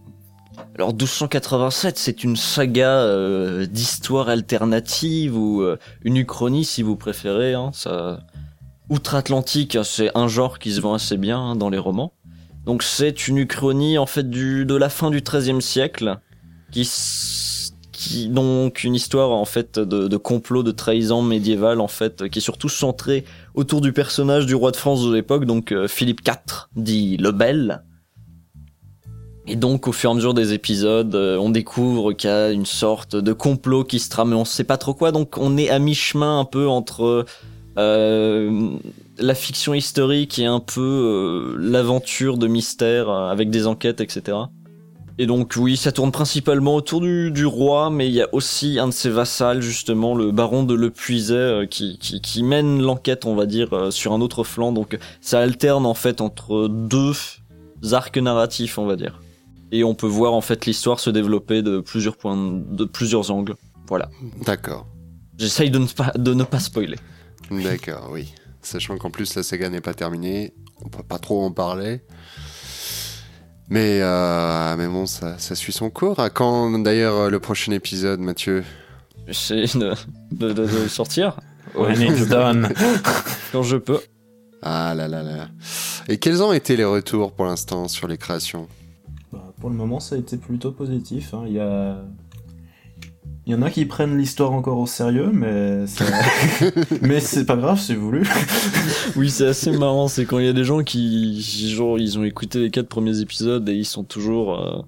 [0.75, 7.53] Alors 1287, c'est une saga euh, d'histoire alternative ou euh, une uchronie si vous préférez.
[7.53, 8.19] Hein, ça...
[8.93, 12.13] Outre-Atlantique, c'est un genre qui se vend assez bien hein, dans les romans.
[12.63, 16.19] Donc c'est une uchronie en fait du, de la fin du XIIIe siècle,
[16.71, 16.87] qui,
[17.91, 22.37] qui donc une histoire en fait de, de complot, de trahison médiévale en fait, qui
[22.37, 23.25] est surtout centrée
[23.55, 27.31] autour du personnage du roi de France de l'époque, donc euh, Philippe IV, dit le
[27.31, 27.81] Bel.
[29.47, 32.51] Et donc, au fur et à mesure des épisodes, euh, on découvre qu'il y a
[32.51, 35.11] une sorte de complot qui se trame, mais on sait pas trop quoi.
[35.11, 37.25] Donc, on est à mi-chemin un peu entre
[37.77, 38.77] euh,
[39.17, 44.37] la fiction historique et un peu euh, l'aventure de mystère euh, avec des enquêtes, etc.
[45.19, 48.79] Et donc, oui, ça tourne principalement autour du, du roi, mais il y a aussi
[48.79, 52.81] un de ses vassals, justement, le baron de Le Puiset, euh, qui, qui, qui mène
[52.81, 54.71] l'enquête, on va dire, euh, sur un autre flanc.
[54.71, 57.13] Donc, ça alterne en fait entre deux
[57.91, 59.19] arcs narratifs, on va dire
[59.75, 63.55] et on peut voir en fait l'histoire se développer de plusieurs points, de plusieurs angles.
[63.87, 64.07] Voilà.
[64.45, 64.85] D'accord.
[65.39, 66.97] J'essaye de ne pas de ne pas spoiler.
[67.61, 68.33] D'accord, oui.
[68.61, 72.01] Sachant qu'en plus la saga n'est pas terminée, on peut pas trop en parler.
[73.69, 76.19] Mais, euh, mais bon, ça, ça suit son cours.
[76.19, 78.63] À quand d'ailleurs euh, le prochain épisode, Mathieu?
[79.27, 79.93] J'essaie de,
[80.31, 81.37] de, de- de sortir
[81.75, 82.69] When it's done.
[83.51, 83.99] quand je peux.
[84.61, 85.47] Ah là là là.
[86.07, 88.67] Et quels ont été les retours pour l'instant sur les créations?
[89.31, 91.33] Bah, pour le moment, ça a été plutôt positif.
[91.33, 91.43] hein.
[91.47, 92.03] Il y a.
[93.45, 96.05] Il y en a qui prennent l'histoire encore au sérieux, mais c'est...
[97.01, 98.25] mais c'est pas grave, c'est voulu.
[99.17, 102.23] Oui, c'est assez marrant, c'est quand il y a des gens qui genre ils ont
[102.23, 104.81] écouté les quatre premiers épisodes et ils sont toujours euh,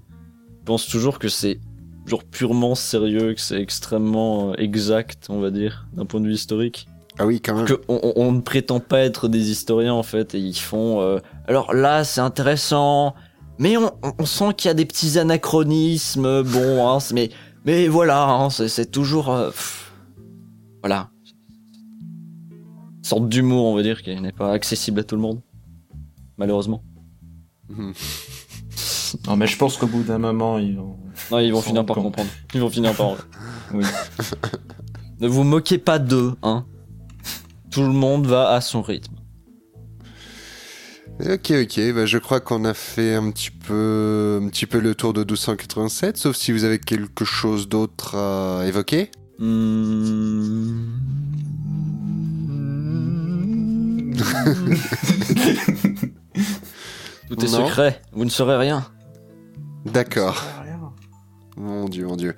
[0.64, 1.60] pensent toujours que c'est
[2.08, 6.34] genre purement sérieux, que c'est extrêmement euh, exact, on va dire, d'un point de vue
[6.34, 6.88] historique.
[7.20, 7.66] Ah oui, quand même.
[7.66, 11.74] que on, ne prétend pas être des historiens en fait et ils font euh, alors
[11.74, 13.16] là c'est intéressant
[13.58, 13.90] mais on,
[14.20, 17.30] on- sent qu'il y a des petits anachronismes bon hein, mais
[17.66, 19.92] mais voilà hein, c'est c'est toujours euh, pff,
[20.82, 21.10] voilà
[22.98, 25.42] Une sorte d'humour on va dire qui n'est pas accessible à tout le monde
[26.38, 26.84] malheureusement.
[29.28, 30.98] Non, mais je pense qu'au bout d'un moment, ils vont.
[31.32, 33.16] non ils vont finir par comprendre ils vont finir par
[33.74, 33.86] Oui.
[35.22, 36.66] ne vous moquez pas d'eux hein
[37.72, 39.16] tout le monde va à son rythme
[41.20, 44.96] Ok, ok, bah, je crois qu'on a fait un petit, peu, un petit peu le
[44.96, 49.12] tour de 1287, sauf si vous avez quelque chose d'autre à évoquer.
[49.40, 50.92] Hmm.
[57.30, 57.68] Tout est Non.
[57.68, 58.86] secret, vous ne saurez rien.
[59.86, 60.44] D'accord.
[61.58, 62.36] Mon dieu, mon dieu.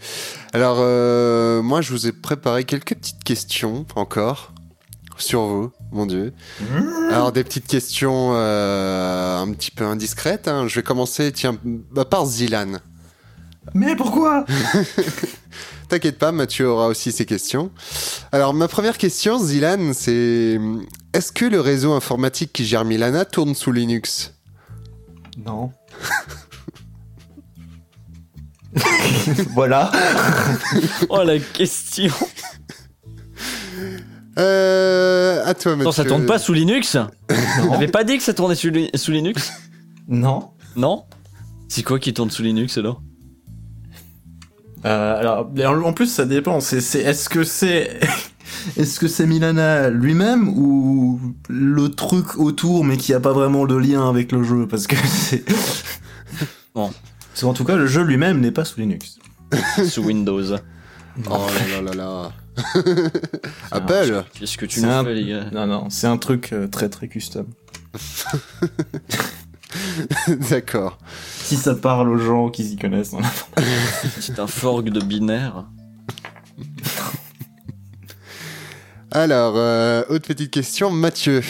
[0.54, 4.54] Alors, euh, moi, je vous ai préparé quelques petites questions encore
[5.18, 6.34] sur vous, mon dieu.
[7.10, 10.48] Alors, des petites questions euh, un petit peu indiscrètes.
[10.48, 10.68] hein.
[10.68, 12.80] Je vais commencer, tiens, bah, par Zilan.
[13.74, 14.46] Mais pourquoi?
[15.90, 17.72] T'inquiète pas, Mathieu aura aussi ses questions.
[18.32, 20.60] Alors, ma première question, Zilan, c'est
[21.14, 24.34] est-ce que le réseau informatique qui gère Milana tourne sous Linux?
[25.46, 25.72] Non.
[29.54, 29.92] voilà.
[31.10, 32.12] Oh la question
[34.38, 35.86] Euh, à toi, Mathieu.
[35.86, 36.96] Non, ça tourne pas sous Linux
[37.62, 37.72] Non.
[37.72, 39.52] T'avais pas dit que ça tournait sous, Li- sous Linux
[40.08, 40.50] Non.
[40.76, 41.06] Non
[41.70, 43.02] C'est quoi qui tourne sous Linux alors
[44.86, 46.60] Euh, alors, en plus, ça dépend.
[46.60, 48.00] C'est, c'est, est-ce que c'est,
[48.78, 51.20] est-ce que c'est Milana lui-même ou
[51.50, 54.96] le truc autour, mais qui a pas vraiment de lien avec le jeu, parce que
[55.08, 55.44] c'est.
[56.74, 59.18] Parce qu'en tout cas, le jeu lui-même n'est pas sous Linux.
[59.88, 60.44] sous Windows.
[61.30, 62.32] Oh là là là là.
[63.72, 66.52] Apple Qu'est-ce que tu C'est nous un- fais, les gars Non, non, c'est un truc
[66.54, 67.48] euh, très très custom.
[70.50, 70.98] D'accord.
[71.44, 73.14] Si ça parle aux gens qui s'y connaissent,
[74.20, 75.66] C'est un fork de binaire.
[79.12, 81.42] Alors, euh, autre petite question, Mathieu.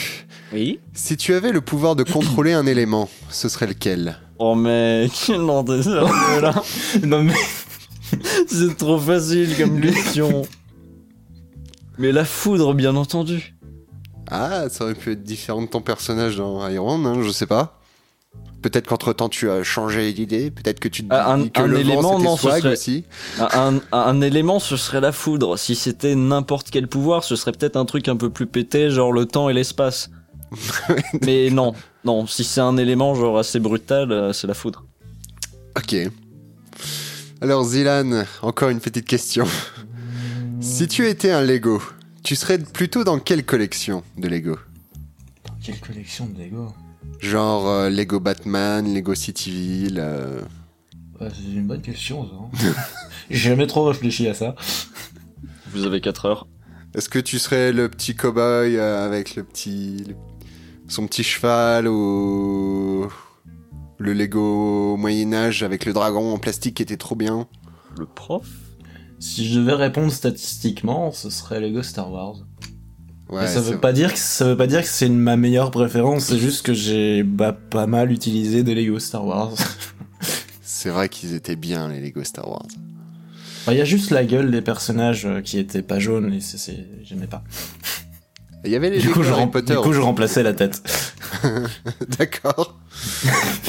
[0.53, 4.17] Oui Si tu avais le pouvoir de contrôler un élément, ce serait lequel?
[4.39, 6.53] Oh mec, non, là
[7.03, 7.33] non mais
[8.47, 10.43] C'est trop facile comme question.
[11.97, 13.55] Mais la foudre, bien entendu.
[14.29, 17.79] Ah, ça aurait pu être différent de ton personnage dans Iron, hein, je sais pas.
[18.61, 21.61] Peut-être qu'entre temps tu as changé d'idée, peut-être que tu te dis Ah, un- que
[21.61, 23.05] un le élément, vent non, ce swag serait- aussi.
[23.39, 25.57] Un, un- un élément, ce serait la foudre.
[25.57, 29.13] Si c'était n'importe quel pouvoir, ce serait peut-être un truc un peu plus pété, genre
[29.13, 30.09] le temps et l'espace.
[31.25, 34.85] Mais non, non, si c'est un élément genre assez brutal, euh, c'est la foudre.
[35.77, 35.95] Ok.
[37.41, 39.45] Alors Zilan, encore une petite question.
[40.59, 41.81] Si tu étais un Lego,
[42.23, 44.57] tu serais plutôt dans quelle collection de Lego
[45.63, 46.71] quelle collection de Lego
[47.19, 49.97] Genre euh, Lego Batman, Lego Cityville.
[49.99, 50.39] euh,
[51.19, 52.67] Ouais, C'est une bonne question ça.
[52.69, 52.73] hein.
[53.29, 54.55] J'ai jamais trop réfléchi à ça.
[55.73, 56.47] Vous avez 4 heures.
[56.95, 60.15] Est-ce que tu serais le petit cow-boy euh, avec le petit, le-
[60.87, 63.07] son petit cheval ou
[63.97, 67.47] le Lego Moyen Âge avec le dragon en plastique qui était trop bien?
[67.99, 68.47] Le prof?
[69.19, 72.35] Si je devais répondre statistiquement, ce serait Lego Star Wars.
[73.29, 76.25] Ouais, ça veut pas dire que ça veut pas dire que c'est ma meilleure préférence,
[76.25, 79.53] c'est juste que j'ai bah, pas mal utilisé des Lego Star Wars.
[80.61, 82.67] c'est vrai qu'ils étaient bien les Lego Star Wars.
[83.69, 86.87] Il y a juste la gueule des personnages euh, qui étaient pas jaunes et c'est,
[87.03, 87.43] j'aimais pas.
[88.63, 89.73] Il y avait les Du coup, je, Harry rem- Potter.
[89.73, 90.81] du coup, je remplaçais la tête.
[92.17, 92.79] D'accord.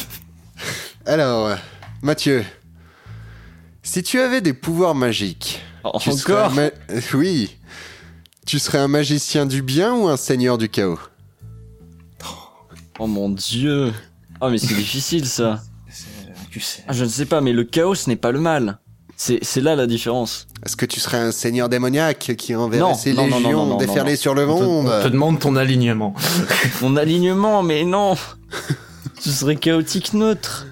[1.06, 1.56] Alors,
[2.02, 2.44] Mathieu,
[3.88, 5.62] si tu avais des pouvoirs magiques,
[6.00, 7.56] tu serais un Encore ma- euh, Oui.
[8.46, 10.98] Tu serais un magicien du bien ou un seigneur du chaos?
[12.98, 13.92] Oh mon dieu
[14.40, 15.62] Oh mais c'est difficile ça
[16.50, 16.82] Tu sais.
[16.88, 18.78] Ah, Je ne sais pas, mais le chaos ce n'est pas le mal.
[19.16, 20.46] C'est c'est là la différence.
[20.64, 23.64] Est-ce que tu serais un seigneur démoniaque qui enverrait Non, ses non, non, non, légions
[23.64, 24.18] non, non, déferler non.
[24.18, 24.86] sur le On te, monde?
[24.88, 26.14] on te demande ton alignement.
[26.82, 28.16] Mon alignement, mais non
[29.18, 30.66] Ce serait chaotique neutre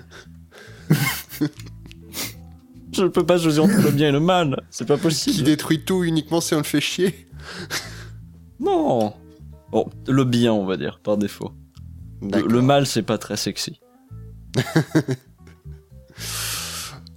[2.96, 5.44] Je ne peux pas choisir entre le bien et le mal, c'est pas Qui possible.
[5.44, 7.28] détruit tout uniquement si on le fait chier
[8.61, 9.12] Non
[9.70, 11.52] Bon, le bien, on va dire, par défaut.
[12.22, 12.48] Le, D'accord.
[12.50, 13.80] le mal, c'est pas très sexy.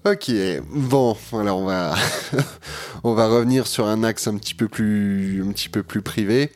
[0.05, 0.31] Ok,
[0.71, 1.93] bon, alors on va
[3.03, 6.51] on va revenir sur un axe un petit peu plus un petit peu plus privé.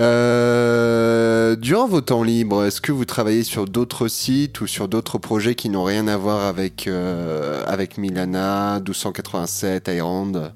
[0.00, 5.18] Euh, durant vos temps libres, est-ce que vous travaillez sur d'autres sites ou sur d'autres
[5.18, 10.52] projets qui n'ont rien à voir avec euh, avec Milana, 1287, Iron,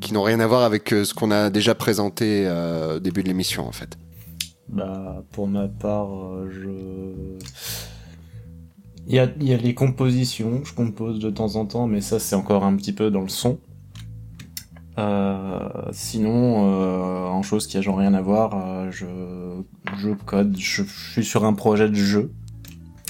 [0.00, 2.48] qui n'ont rien à voir avec euh, ce qu'on a déjà présenté
[2.96, 3.96] au début de l'émission en fait?
[4.68, 6.08] Bah, pour ma part,
[6.50, 6.70] je.
[9.06, 12.00] Il y a, il y a les compositions, je compose de temps en temps, mais
[12.00, 13.58] ça c'est encore un petit peu dans le son.
[14.98, 19.06] Euh, sinon, euh, en chose qui a genre rien à voir, euh, je,
[19.96, 22.32] je code, je, je suis sur un projet de jeu,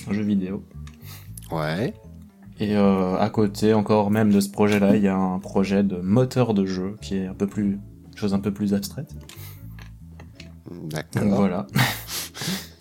[0.09, 0.64] un jeu vidéo.
[1.51, 1.95] Ouais.
[2.61, 5.97] Et euh, à côté encore même de ce projet-là, il y a un projet de
[5.97, 7.81] moteur de jeu qui est un peu plus,
[8.14, 9.12] chose un peu plus abstraite.
[10.71, 11.35] Donc D'accord.
[11.35, 11.66] voilà.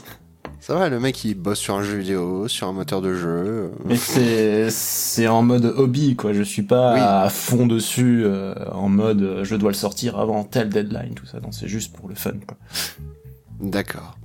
[0.63, 3.71] Ça va, le mec il bosse sur un jeu vidéo, sur un moteur de jeu.
[3.83, 6.33] Mais c'est c'est en mode hobby quoi.
[6.33, 6.99] Je suis pas Oui.
[7.01, 11.25] à fond dessus euh, en mode euh, je dois le sortir avant tel deadline tout
[11.25, 11.39] ça.
[11.39, 12.57] Non, c'est juste pour le fun quoi.
[13.59, 14.17] D'accord.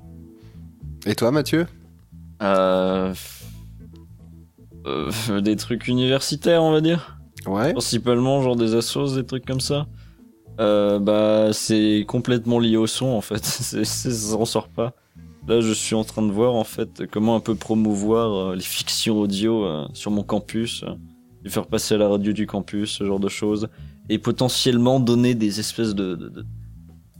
[1.06, 1.66] Et toi, Mathieu?
[2.42, 3.14] Euh...
[4.86, 7.18] euh, des trucs universitaires, on va dire.
[7.46, 7.72] Ouais.
[7.72, 9.86] Principalement, genre des assos, des trucs comme ça.
[10.58, 13.44] Euh, bah, c'est complètement lié au son, en fait.
[13.44, 14.94] C'est, c'est, ça s'en sort pas.
[15.48, 18.62] Là, je suis en train de voir, en fait, comment un peu promouvoir euh, les
[18.62, 20.82] fictions audio euh, sur mon campus.
[20.82, 20.94] euh,
[21.48, 23.68] faire passer à la radio du campus, ce genre de choses.
[24.08, 26.46] Et potentiellement donner des espèces de, de, de-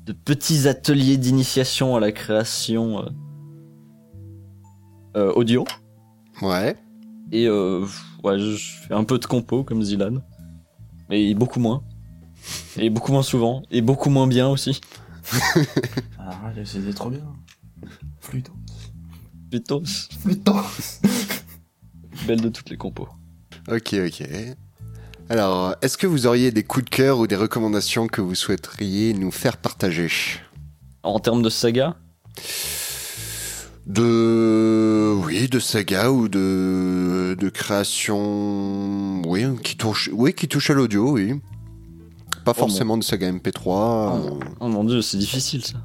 [0.05, 3.07] de petits ateliers d'initiation à la création euh,
[5.17, 5.65] euh, audio.
[6.43, 6.77] Ouais.
[7.33, 7.85] Et euh,
[8.25, 8.57] ouais, je
[8.87, 10.17] fais un peu de compo comme Zilan.
[11.09, 11.83] Mais beaucoup moins.
[12.79, 13.63] Et beaucoup moins souvent.
[13.71, 14.81] Et beaucoup moins bien aussi.
[16.19, 17.21] Ah, c'était trop bien.
[18.29, 18.53] Fluto.
[19.51, 19.83] Plutôt
[20.23, 20.53] Fluto.
[22.27, 23.09] belle de toutes les compos.
[23.71, 24.23] Ok, ok.
[25.29, 29.13] Alors, est-ce que vous auriez des coups de cœur ou des recommandations que vous souhaiteriez
[29.15, 30.09] nous faire partager?
[31.03, 31.97] En termes de saga,
[33.87, 35.15] De...
[35.25, 41.13] Oui, de saga ou de, de création, oui, qui touche, oui, qui touche à l'audio,
[41.13, 41.41] oui.
[42.45, 43.61] Pas Oh, forcément de saga MP3.
[43.67, 45.79] Oh, euh, oh mon dieu, c'est difficile ça.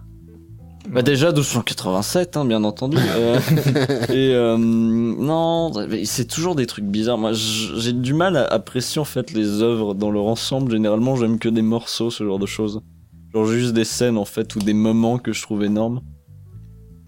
[0.91, 2.97] Bah déjà 1287, hein, bien entendu.
[2.99, 3.39] Euh,
[4.09, 5.71] et euh, non,
[6.03, 7.17] c'est toujours des trucs bizarres.
[7.17, 10.71] Moi, j'ai du mal à apprécier en fait les œuvres dans leur ensemble.
[10.71, 12.81] Généralement, j'aime que des morceaux, ce genre de choses.
[13.33, 16.01] Genre juste des scènes en fait ou des moments que je trouve énormes.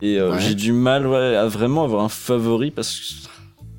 [0.02, 0.40] Et euh, Ouais.
[0.40, 3.30] j'ai du mal ouais, à vraiment avoir un favori parce que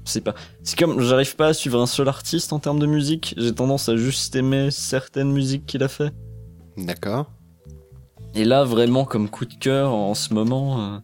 [0.04, 0.34] c'est pas.
[0.62, 3.34] C'est comme j'arrive pas à suivre un seul artiste en termes de musique.
[3.38, 6.12] J'ai tendance à juste aimer certaines musiques qu'il a fait.
[6.76, 7.30] D'accord.
[8.36, 10.98] Et là, vraiment, comme coup de cœur en ce moment, euh,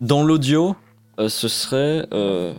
[0.00, 0.74] dans l'audio,
[1.18, 2.06] euh, ce serait.
[2.12, 2.54] euh,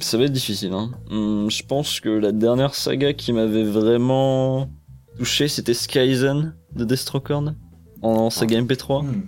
[0.00, 0.72] ça va être difficile.
[0.72, 0.90] Hein.
[1.10, 4.68] Hmm, je pense que la dernière saga qui m'avait vraiment
[5.16, 7.56] touché, c'était Skyzen de Destrocorn
[8.02, 9.04] en saga MP3.
[9.04, 9.22] Hmm.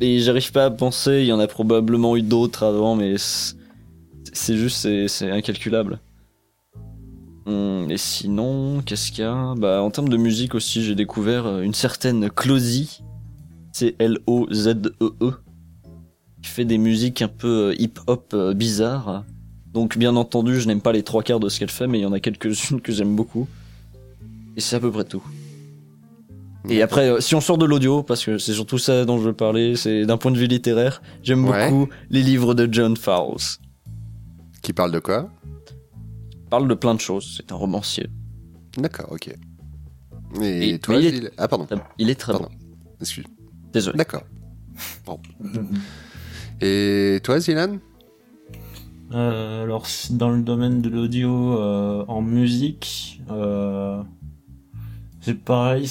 [0.00, 4.56] Et j'arrive pas à penser, il y en a probablement eu d'autres avant, mais c'est
[4.56, 6.00] juste, c'est incalculable.
[7.46, 9.54] Hum, et sinon, qu'est-ce qu'il y a?
[9.56, 13.02] Bah, en termes de musique aussi, j'ai découvert euh, une certaine Closy,
[13.72, 15.30] c'est L-O-Z-E-E,
[16.42, 19.24] qui fait des musiques un peu euh, hip-hop euh, bizarres.
[19.72, 22.02] Donc, bien entendu, je n'aime pas les trois quarts de ce qu'elle fait, mais il
[22.02, 23.46] y en a quelques-unes que j'aime beaucoup.
[24.56, 25.22] Et c'est à peu près tout.
[26.68, 29.24] Et après, euh, si on sort de l'audio, parce que c'est surtout ça dont je
[29.24, 31.70] veux parler, c'est d'un point de vue littéraire, j'aime Ouais.
[31.70, 33.36] beaucoup les livres de John Fowles.
[34.62, 35.28] Qui parle de quoi?
[36.50, 38.08] Parle de plein de choses, c'est un romancier.
[38.78, 39.34] D'accord, ok.
[40.42, 41.66] Et, Et- toi, mais il est- Ah, pardon.
[41.98, 42.48] Il est très Pardon.
[42.50, 42.76] bon.
[43.00, 43.24] Excuse.
[43.72, 43.96] Désolé.
[43.96, 44.22] D'accord.
[45.06, 45.18] Bon.
[46.60, 47.78] Et toi, Zilan
[49.12, 54.02] Euh, alors, dans le domaine de l'audio, euh, en musique, euh,
[55.26, 55.90] c'est pareil,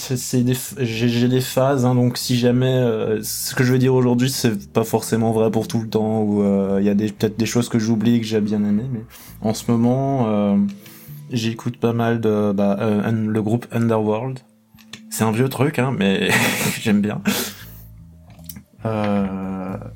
[0.77, 4.71] j'ai des phases, hein, donc si jamais, euh, ce que je veux dire aujourd'hui, c'est
[4.71, 7.67] pas forcément vrai pour tout le temps, ou euh, il y a peut-être des choses
[7.67, 9.01] que j'oublie que j'ai bien aimé, mais
[9.41, 10.55] en ce moment, euh,
[11.31, 12.79] j'écoute pas mal de bah,
[13.11, 14.39] le groupe Underworld.
[15.09, 16.29] C'est un vieux truc, hein, mais
[16.81, 17.21] j'aime bien.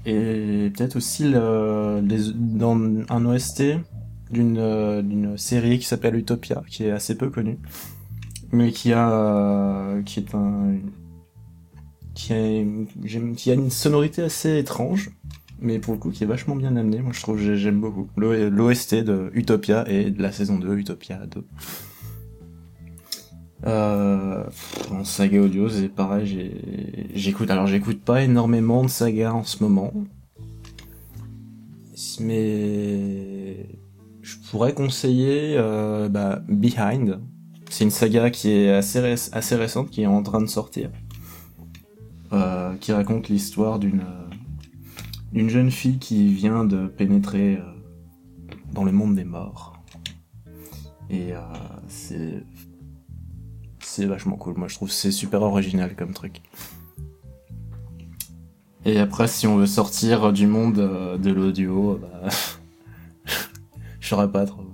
[0.05, 2.01] Et peut-être aussi le,
[2.35, 2.77] dans
[3.09, 3.63] un OST
[4.31, 7.57] d'une série qui s'appelle Utopia, qui est assez peu connue,
[8.51, 10.75] mais qui a euh, qui est un
[12.13, 12.63] qui a,
[13.35, 15.11] qui a une sonorité assez étrange,
[15.61, 17.01] mais pour le coup qui est vachement bien amenée.
[17.01, 21.25] Moi je trouve j'ai- j'aime beaucoup l'OST de Utopia et de la saison 2 Utopia
[21.27, 21.45] 2.
[23.65, 24.45] Euh,
[24.89, 27.51] en saga audio, c'est pareil, j'écoute.
[27.51, 29.91] Alors, j'écoute pas énormément de sagas en ce moment.
[32.21, 33.65] Mais
[34.21, 37.19] je pourrais conseiller euh, bah, Behind.
[37.69, 40.89] C'est une saga qui est assez, réc- assez récente, qui est en train de sortir.
[42.31, 44.25] Euh, qui raconte l'histoire d'une euh,
[45.33, 47.63] d'une jeune fille qui vient de pénétrer euh,
[48.71, 49.73] dans le monde des morts.
[51.09, 51.31] Et
[51.87, 52.43] c'est
[53.79, 54.55] c'est vachement cool.
[54.57, 56.41] Moi, je trouve c'est super original comme truc.
[58.85, 62.29] Et après, si on veut sortir du monde de l'audio, bah,
[63.99, 64.65] je saurais pas trop,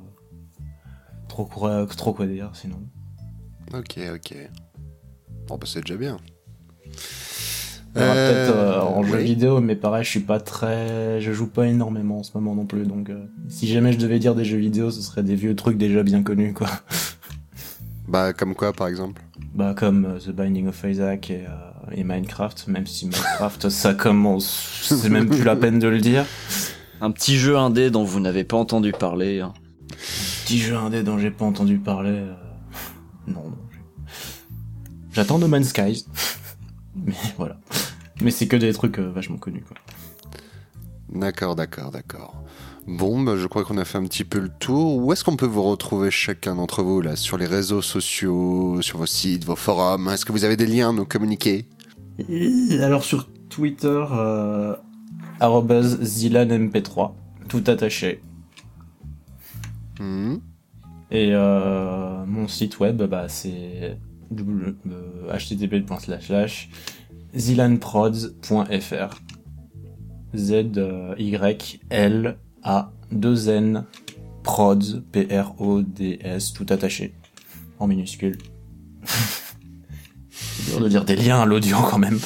[1.35, 2.77] trop quoi, trop quoi dire sinon.
[3.73, 4.35] Ok, ok.
[5.47, 6.17] Bon, bah, c'est déjà bien.
[7.97, 9.23] Euh, peut-être euh, en jeu oui.
[9.25, 12.65] vidéo, mais pareil, je suis pas très, je joue pas énormément en ce moment non
[12.65, 12.85] plus.
[12.85, 15.77] Donc, euh, si jamais je devais dire des jeux vidéo, ce serait des vieux trucs
[15.77, 16.67] déjà bien connus, quoi.
[18.07, 19.19] Bah, comme quoi, par exemple
[19.55, 23.95] Bah comme euh, The Binding of Isaac et, euh, et Minecraft, même si Minecraft ça
[23.95, 26.23] commence, c'est même plus la peine de le dire.
[27.01, 29.39] Un petit jeu indé dont vous n'avez pas entendu parler.
[29.41, 29.53] hein.
[30.45, 32.11] Petit jeu indé dont j'ai pas entendu parler.
[32.11, 32.33] euh,
[33.27, 33.57] Non, non.
[35.11, 36.05] J'attends No Man's Skies.
[36.95, 37.57] Mais voilà.
[38.21, 39.75] Mais c'est que des trucs euh, vachement connus quoi.
[41.11, 42.43] D'accord, d'accord, d'accord.
[42.87, 44.97] Bon, bah, je crois qu'on a fait un petit peu le tour.
[44.97, 48.99] Où est-ce qu'on peut vous retrouver chacun d'entre vous, là, sur les réseaux sociaux, sur
[48.99, 50.07] vos sites, vos forums?
[50.09, 51.67] Est-ce que vous avez des liens à nous communiquer?
[52.29, 54.75] Et alors sur Twitter, euh,
[55.39, 57.13] arrobase ZilanMP3,
[57.49, 58.21] tout attaché.
[61.11, 63.97] Et euh, mon site web, bah, c'est
[64.31, 64.73] euh,
[65.31, 65.85] http
[67.33, 69.19] zilanprods.fr.
[70.35, 73.85] Z euh, Y L A 2 N
[74.43, 77.13] prods P R O D S tout attaché
[77.79, 78.37] en minuscule.
[80.29, 82.19] C'est dur de dire des liens à l'audio quand même.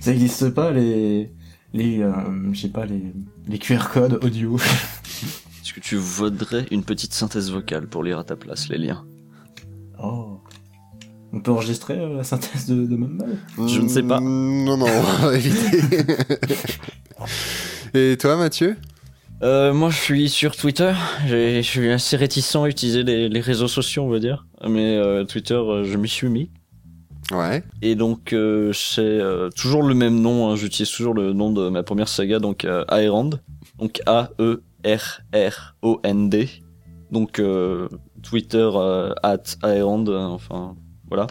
[0.00, 1.32] Ça existe pas les
[1.72, 2.12] les euh,
[2.52, 3.12] je sais pas les
[3.46, 4.58] les QR codes audio.
[5.76, 9.04] Que tu voudrais une petite synthèse vocale pour lire à ta place les liens
[10.02, 10.40] Oh.
[11.34, 13.36] On peut enregistrer euh, la synthèse de, de Mumble?
[13.66, 14.20] Je ne sais pas.
[14.20, 15.78] Hmm, Non, non, on va éviter.
[17.94, 18.76] Et toi, Mathieu?
[19.42, 20.92] Euh, moi, je suis sur Twitter.
[21.26, 24.46] Je suis assez réticent à utiliser les, les réseaux sociaux, on va dire.
[24.66, 26.50] Mais euh, Twitter, je m'y suis mis.
[27.32, 27.62] Ouais.
[27.82, 30.48] Et donc, euh, c'est euh, toujours le même nom.
[30.50, 30.56] hein.
[30.56, 33.30] J'utilise toujours le nom de ma première saga, donc euh, Aerand.
[33.78, 34.00] Donc
[34.86, 36.48] A-E-R-R-O-N-D.
[37.10, 37.88] Donc, euh,
[38.22, 40.06] Twitter euh, at Aerand.
[40.08, 40.76] euh, enfin,
[41.08, 41.26] voilà.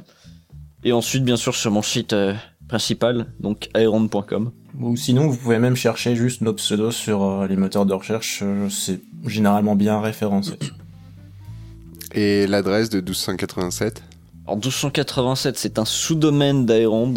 [0.84, 2.34] Et ensuite, bien sûr, sur mon site euh,
[2.68, 4.52] principal, donc aerand.com.
[4.80, 8.42] Ou sinon, vous pouvez même chercher juste nos pseudos sur euh, les moteurs de recherche.
[8.44, 10.54] euh, c'est généralement bien référencé.
[12.14, 14.04] Et l'adresse de 1287
[14.46, 17.16] Alors 1287, c'est un sous-domaine d'Aerond,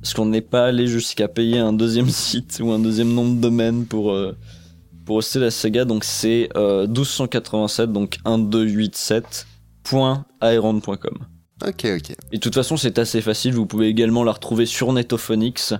[0.00, 3.40] parce qu'on n'est pas allé jusqu'à payer un deuxième site ou un deuxième nom de
[3.40, 4.36] domaine pour euh,
[5.08, 5.84] pour hoster la saga.
[5.86, 11.18] Donc c'est euh, 1287, donc 1287.aerond.com.
[11.66, 12.12] Ok, ok.
[12.30, 13.54] Et de toute façon, c'est assez facile.
[13.54, 15.72] Vous pouvez également la retrouver sur Netophonix,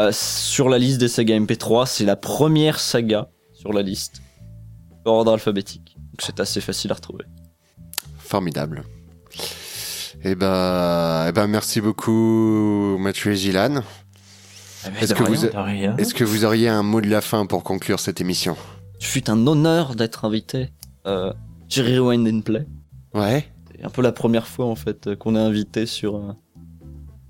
[0.00, 1.84] euh, sur la liste des sagas MP3.
[1.86, 4.22] C'est la première saga sur la liste,
[5.04, 5.98] par ordre alphabétique.
[5.98, 7.26] Donc c'est assez facile à retrouver.
[8.16, 8.82] Formidable.
[10.24, 13.82] Eh ben, eh ben, merci beaucoup, Mathieu et Gilan.
[15.00, 15.96] Est-ce que vous, rien.
[15.96, 18.56] est-ce que vous auriez un mot de la fin pour conclure cette émission?
[18.98, 20.70] Ce fut un honneur d'être invité
[21.06, 21.32] euh,
[21.68, 22.66] sur Rewind and Play.
[23.12, 23.48] Ouais.
[23.76, 26.32] C'est un peu la première fois en fait euh, qu'on est invité sur euh,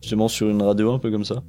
[0.03, 1.43] justement sur une radio un peu comme ça.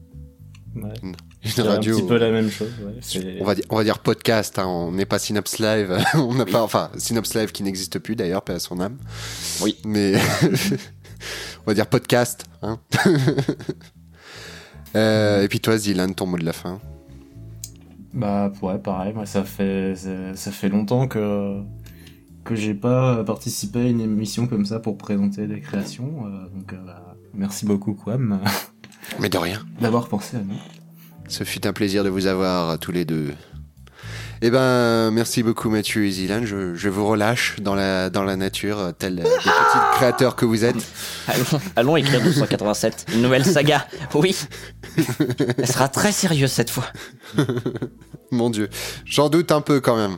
[0.75, 0.93] Ouais.
[1.03, 1.93] Une C'est radio.
[1.93, 2.71] un petit peu la même chose.
[2.83, 3.37] ouais.
[3.41, 6.45] On va, dire, on va dire podcast, hein, on n'est pas Synops Live, on n'a
[6.45, 8.97] pas, enfin, Synops Live qui n'existe plus d'ailleurs, paix à son âme.
[9.61, 9.77] Oui.
[9.85, 10.15] Mais,
[11.61, 12.79] on va dire podcast, hein.
[14.95, 16.79] Euh, et puis toi, Zilan, ton mot de la fin.
[18.13, 19.13] Bah ouais, pareil.
[19.13, 19.93] Moi, ça fait
[20.35, 21.59] ça, fait longtemps que
[22.45, 26.25] que j'ai pas participé à une émission comme ça pour présenter des créations.
[26.27, 28.39] euh, donc euh, bah, merci beaucoup Quam
[29.19, 29.59] Mais de rien.
[29.81, 30.53] d'avoir pensé à nous.
[31.27, 33.33] Ce fut un plaisir de vous avoir tous les deux.
[34.41, 36.45] Eh ben, merci beaucoup Mathieu et Zilan.
[36.45, 40.35] Je, je vous relâche dans la, dans la nature, euh, tels euh, des petits créateurs
[40.35, 40.75] que vous êtes.
[41.27, 43.87] Allons, allons écrire 1287, une nouvelle saga.
[44.13, 44.35] Oui.
[45.57, 46.85] Elle sera très sérieuse cette fois.
[48.31, 48.69] Mon Dieu,
[49.05, 50.17] j'en doute un peu quand même.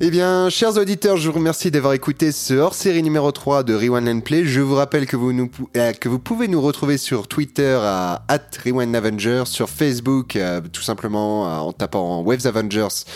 [0.00, 4.06] Eh bien, chers auditeurs, je vous remercie d'avoir écouté ce hors-série numéro 3 de Rewind
[4.06, 4.44] and Play.
[4.44, 8.22] Je vous rappelle que vous, nous, euh, que vous pouvez nous retrouver sur Twitter à
[8.64, 13.06] @RewindAvengers, sur Facebook euh, tout simplement euh, en tapant Waves Avengers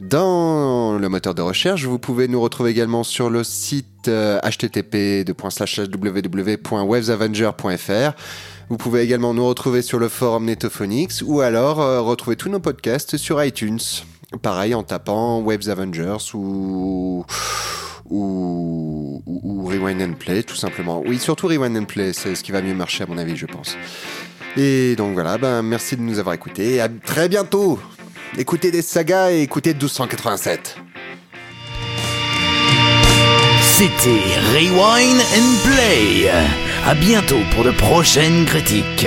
[0.00, 1.86] dans le moteur de recherche.
[1.86, 8.12] Vous pouvez nous retrouver également sur le site http www.wavesavenger.fr.
[8.68, 13.16] Vous pouvez également nous retrouver sur le forum Netophonix ou alors retrouver tous nos podcasts
[13.16, 13.80] sur iTunes.
[14.40, 17.24] Pareil en tapant Waves Avengers ou,
[18.10, 19.22] ou,
[19.66, 21.02] Rewind and Play tout simplement.
[21.06, 23.46] Oui, surtout Rewind and Play, c'est ce qui va mieux marcher à mon avis, je
[23.46, 23.76] pense.
[24.56, 26.80] Et donc voilà, ben merci de nous avoir écoutés.
[26.80, 27.78] À très bientôt.
[28.38, 30.76] Écoutez des sagas et écoutez 1287.
[33.62, 34.10] C'était
[34.52, 36.30] Rewind and Play.
[36.86, 39.06] À bientôt pour de prochaines critiques.